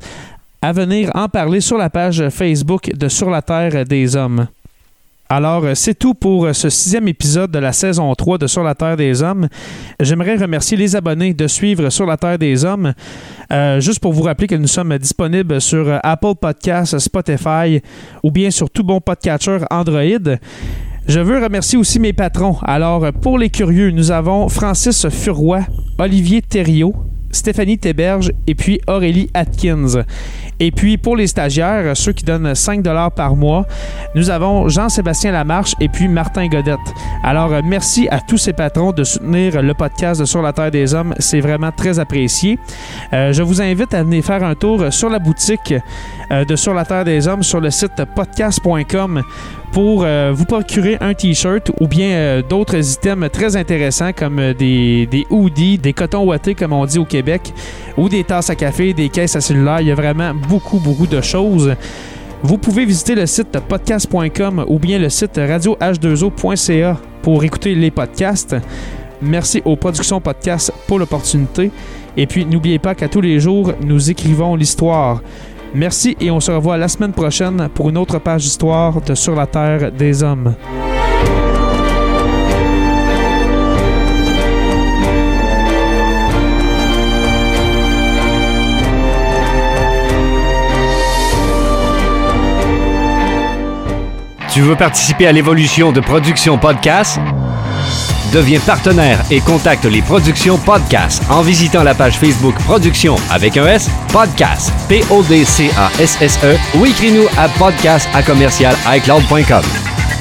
à 0.64 0.72
venir 0.72 1.10
en 1.12 1.28
parler 1.28 1.60
sur 1.60 1.76
la 1.76 1.90
page 1.90 2.26
Facebook 2.30 2.90
de 2.96 3.08
Sur 3.08 3.28
la 3.28 3.42
Terre 3.42 3.84
des 3.84 4.16
Hommes. 4.16 4.46
Alors, 5.28 5.62
euh, 5.62 5.74
c'est 5.74 5.92
tout 5.92 6.14
pour 6.14 6.46
euh, 6.46 6.54
ce 6.54 6.70
sixième 6.70 7.06
épisode 7.06 7.50
de 7.50 7.58
la 7.58 7.74
saison 7.74 8.14
3 8.14 8.38
de 8.38 8.46
Sur 8.46 8.62
la 8.62 8.74
Terre 8.74 8.96
des 8.96 9.22
Hommes. 9.22 9.46
J'aimerais 10.00 10.36
remercier 10.36 10.78
les 10.78 10.96
abonnés 10.96 11.34
de 11.34 11.46
suivre 11.48 11.90
Sur 11.90 12.06
la 12.06 12.16
Terre 12.16 12.38
des 12.38 12.64
Hommes. 12.64 12.94
Euh, 13.52 13.78
juste 13.78 14.00
pour 14.00 14.14
vous 14.14 14.22
rappeler 14.22 14.46
que 14.46 14.54
nous 14.54 14.66
sommes 14.66 14.96
disponibles 14.96 15.60
sur 15.60 16.00
Apple 16.02 16.34
Podcasts, 16.40 16.98
Spotify 16.98 17.82
ou 18.22 18.30
bien 18.30 18.50
sur 18.50 18.70
tout 18.70 18.84
bon 18.84 19.02
podcatcher 19.02 19.58
Android. 19.70 20.36
Je 21.06 21.20
veux 21.20 21.44
remercier 21.44 21.76
aussi 21.76 22.00
mes 22.00 22.14
patrons. 22.14 22.56
Alors, 22.62 23.12
pour 23.12 23.38
les 23.38 23.50
curieux, 23.50 23.90
nous 23.90 24.10
avons 24.10 24.48
Francis 24.48 25.10
Furoy, 25.10 25.60
Olivier 25.98 26.40
Thériault, 26.40 26.94
Stéphanie 27.34 27.78
Théberge 27.78 28.32
et 28.46 28.54
puis 28.54 28.80
Aurélie 28.86 29.28
Atkins. 29.34 30.04
Et 30.60 30.70
puis 30.70 30.96
pour 30.96 31.16
les 31.16 31.26
stagiaires, 31.26 31.96
ceux 31.96 32.12
qui 32.12 32.24
donnent 32.24 32.54
5 32.54 32.82
par 33.14 33.36
mois, 33.36 33.66
nous 34.14 34.30
avons 34.30 34.68
Jean-Sébastien 34.68 35.32
Lamarche 35.32 35.74
et 35.80 35.88
puis 35.88 36.08
Martin 36.08 36.48
Godette. 36.48 36.78
Alors 37.22 37.52
euh, 37.52 37.60
merci 37.64 38.08
à 38.10 38.20
tous 38.20 38.38
ces 38.38 38.52
patrons 38.52 38.92
de 38.92 39.04
soutenir 39.04 39.60
le 39.60 39.74
podcast 39.74 40.20
de 40.20 40.24
Sur 40.24 40.42
la 40.42 40.52
Terre 40.52 40.70
des 40.70 40.94
Hommes. 40.94 41.14
C'est 41.18 41.40
vraiment 41.40 41.72
très 41.72 41.98
apprécié. 41.98 42.58
Euh, 43.12 43.32
je 43.32 43.42
vous 43.42 43.60
invite 43.60 43.92
à 43.94 44.02
venir 44.02 44.24
faire 44.24 44.44
un 44.44 44.54
tour 44.54 44.92
sur 44.92 45.10
la 45.10 45.18
boutique 45.18 45.74
euh, 46.30 46.44
de 46.44 46.56
Sur 46.56 46.72
la 46.72 46.84
Terre 46.84 47.04
des 47.04 47.26
Hommes 47.26 47.42
sur 47.42 47.60
le 47.60 47.70
site 47.70 48.04
podcast.com 48.14 49.22
pour 49.74 50.06
vous 50.06 50.44
procurer 50.44 50.96
un 51.00 51.14
t-shirt 51.14 51.72
ou 51.80 51.88
bien 51.88 52.42
d'autres 52.48 52.76
items 52.92 53.28
très 53.32 53.56
intéressants 53.56 54.12
comme 54.12 54.52
des, 54.52 55.06
des 55.10 55.26
hoodies, 55.30 55.78
des 55.78 55.92
cotons 55.92 56.24
ouatés 56.24 56.54
comme 56.54 56.72
on 56.72 56.86
dit 56.86 57.00
au 57.00 57.04
Québec 57.04 57.52
ou 57.96 58.08
des 58.08 58.22
tasses 58.22 58.50
à 58.50 58.54
café, 58.54 58.94
des 58.94 59.08
caisses 59.08 59.34
à 59.34 59.40
cellulaire. 59.40 59.80
Il 59.80 59.88
y 59.88 59.90
a 59.90 59.96
vraiment 59.96 60.32
beaucoup, 60.48 60.78
beaucoup 60.78 61.08
de 61.08 61.20
choses. 61.20 61.74
Vous 62.44 62.56
pouvez 62.56 62.84
visiter 62.84 63.16
le 63.16 63.26
site 63.26 63.58
podcast.com 63.68 64.64
ou 64.68 64.78
bien 64.78 65.00
le 65.00 65.08
site 65.08 65.38
radioh2o.ca 65.38 66.96
pour 67.22 67.42
écouter 67.42 67.74
les 67.74 67.90
podcasts. 67.90 68.54
Merci 69.20 69.60
aux 69.64 69.74
productions 69.74 70.20
podcast 70.20 70.72
pour 70.86 71.00
l'opportunité. 71.00 71.72
Et 72.16 72.26
puis, 72.26 72.46
n'oubliez 72.46 72.78
pas 72.78 72.94
qu'à 72.94 73.08
tous 73.08 73.22
les 73.22 73.40
jours, 73.40 73.72
nous 73.82 74.10
écrivons 74.10 74.54
l'histoire. 74.54 75.20
Merci 75.74 76.16
et 76.20 76.30
on 76.30 76.38
se 76.38 76.52
revoit 76.52 76.76
la 76.76 76.86
semaine 76.86 77.12
prochaine 77.12 77.68
pour 77.74 77.90
une 77.90 77.98
autre 77.98 78.20
page 78.20 78.42
d'histoire 78.42 79.00
de 79.00 79.14
Sur 79.14 79.34
la 79.34 79.46
Terre 79.46 79.90
des 79.90 80.22
Hommes. 80.22 80.54
Tu 94.52 94.60
veux 94.60 94.76
participer 94.76 95.26
à 95.26 95.32
l'évolution 95.32 95.90
de 95.90 95.98
Production 95.98 96.56
Podcast? 96.58 97.18
Deviens 98.34 98.58
partenaire 98.58 99.24
et 99.30 99.40
contacte 99.40 99.84
les 99.84 100.02
Productions 100.02 100.58
Podcast 100.58 101.22
en 101.30 101.40
visitant 101.40 101.84
la 101.84 101.94
page 101.94 102.18
Facebook 102.18 102.56
Production 102.64 103.14
avec 103.30 103.56
un 103.56 103.64
S, 103.68 103.88
Podcast, 104.12 104.72
P-O-D-C-A-S-S-E 104.88 106.56
ou 106.76 106.84
écris-nous 106.84 107.28
à 107.38 107.48
podcast 107.50 108.08
à 108.12 108.24
commercial 108.24 108.74
iCloud.com. 108.88 109.62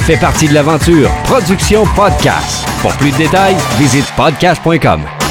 Fais 0.02 0.18
partie 0.18 0.48
de 0.48 0.54
l'aventure 0.54 1.10
Production 1.24 1.86
Podcast. 1.96 2.68
Pour 2.84 2.94
plus 2.98 3.12
de 3.14 3.18
détails, 3.18 3.56
visite 3.80 4.06
podcast.com. 4.16 5.23